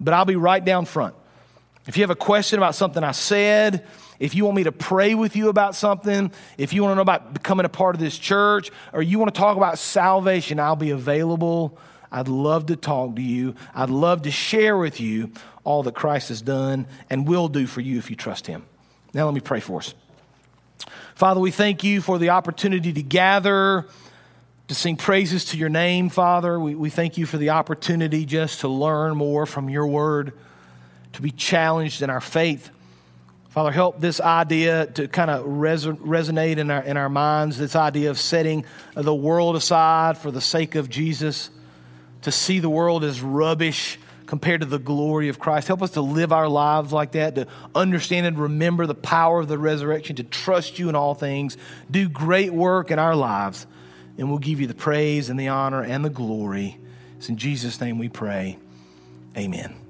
but 0.00 0.14
I'll 0.14 0.24
be 0.24 0.36
right 0.36 0.64
down 0.64 0.84
front. 0.84 1.14
If 1.86 1.96
you 1.96 2.02
have 2.02 2.10
a 2.10 2.16
question 2.16 2.58
about 2.58 2.74
something 2.74 3.02
I 3.02 3.12
said, 3.12 3.86
if 4.18 4.34
you 4.34 4.44
want 4.44 4.56
me 4.56 4.64
to 4.64 4.72
pray 4.72 5.14
with 5.14 5.36
you 5.36 5.48
about 5.48 5.74
something, 5.74 6.30
if 6.58 6.72
you 6.72 6.82
want 6.82 6.92
to 6.92 6.96
know 6.96 7.02
about 7.02 7.32
becoming 7.32 7.64
a 7.64 7.70
part 7.70 7.94
of 7.94 8.00
this 8.00 8.18
church, 8.18 8.70
or 8.92 9.00
you 9.00 9.18
want 9.18 9.32
to 9.32 9.38
talk 9.38 9.56
about 9.56 9.78
salvation, 9.78 10.60
I'll 10.60 10.76
be 10.76 10.90
available. 10.90 11.78
I'd 12.10 12.28
love 12.28 12.66
to 12.66 12.76
talk 12.76 13.16
to 13.16 13.22
you. 13.22 13.54
I'd 13.74 13.90
love 13.90 14.22
to 14.22 14.30
share 14.30 14.76
with 14.76 15.00
you 15.00 15.32
all 15.64 15.82
that 15.82 15.94
Christ 15.94 16.30
has 16.30 16.40
done 16.40 16.86
and 17.10 17.28
will 17.28 17.48
do 17.48 17.66
for 17.66 17.80
you 17.80 17.98
if 17.98 18.10
you 18.10 18.16
trust 18.16 18.46
Him. 18.46 18.64
Now, 19.12 19.26
let 19.26 19.34
me 19.34 19.40
pray 19.40 19.60
for 19.60 19.78
us. 19.78 19.94
Father, 21.14 21.40
we 21.40 21.50
thank 21.50 21.84
you 21.84 22.00
for 22.00 22.18
the 22.18 22.30
opportunity 22.30 22.92
to 22.92 23.02
gather 23.02 23.86
to 24.68 24.74
sing 24.74 24.96
praises 24.96 25.46
to 25.46 25.56
your 25.56 25.70
name, 25.70 26.10
Father. 26.10 26.60
We, 26.60 26.74
we 26.74 26.90
thank 26.90 27.16
you 27.16 27.24
for 27.24 27.38
the 27.38 27.50
opportunity 27.50 28.26
just 28.26 28.60
to 28.60 28.68
learn 28.68 29.16
more 29.16 29.46
from 29.46 29.70
your 29.70 29.86
word, 29.86 30.34
to 31.14 31.22
be 31.22 31.30
challenged 31.30 32.02
in 32.02 32.10
our 32.10 32.20
faith. 32.20 32.70
Father, 33.48 33.72
help 33.72 33.98
this 33.98 34.20
idea 34.20 34.86
to 34.86 35.08
kind 35.08 35.30
of 35.30 35.46
res- 35.46 35.86
resonate 35.86 36.58
in 36.58 36.70
our, 36.70 36.82
in 36.82 36.98
our 36.98 37.08
minds, 37.08 37.56
this 37.56 37.74
idea 37.74 38.10
of 38.10 38.18
setting 38.20 38.66
the 38.94 39.14
world 39.14 39.56
aside 39.56 40.18
for 40.18 40.30
the 40.30 40.40
sake 40.40 40.74
of 40.74 40.90
Jesus, 40.90 41.48
to 42.28 42.32
see 42.32 42.60
the 42.60 42.70
world 42.70 43.04
as 43.04 43.20
rubbish 43.22 43.98
compared 44.26 44.60
to 44.60 44.66
the 44.66 44.78
glory 44.78 45.28
of 45.30 45.38
Christ. 45.38 45.68
Help 45.68 45.82
us 45.82 45.92
to 45.92 46.02
live 46.02 46.32
our 46.32 46.48
lives 46.48 46.92
like 46.92 47.12
that, 47.12 47.34
to 47.36 47.46
understand 47.74 48.26
and 48.26 48.38
remember 48.38 48.86
the 48.86 48.94
power 48.94 49.40
of 49.40 49.48
the 49.48 49.58
resurrection, 49.58 50.16
to 50.16 50.24
trust 50.24 50.78
you 50.78 50.90
in 50.90 50.94
all 50.94 51.14
things, 51.14 51.56
do 51.90 52.08
great 52.08 52.52
work 52.52 52.90
in 52.90 52.98
our 52.98 53.16
lives 53.16 53.66
and 54.18 54.28
we'll 54.28 54.40
give 54.40 54.60
you 54.60 54.66
the 54.66 54.74
praise 54.74 55.30
and 55.30 55.38
the 55.38 55.48
honor 55.48 55.82
and 55.82 56.04
the 56.04 56.10
glory. 56.10 56.78
It's 57.16 57.28
in 57.28 57.36
Jesus' 57.36 57.80
name 57.80 57.98
we 57.98 58.08
pray. 58.08 58.58
Amen. 59.36 59.87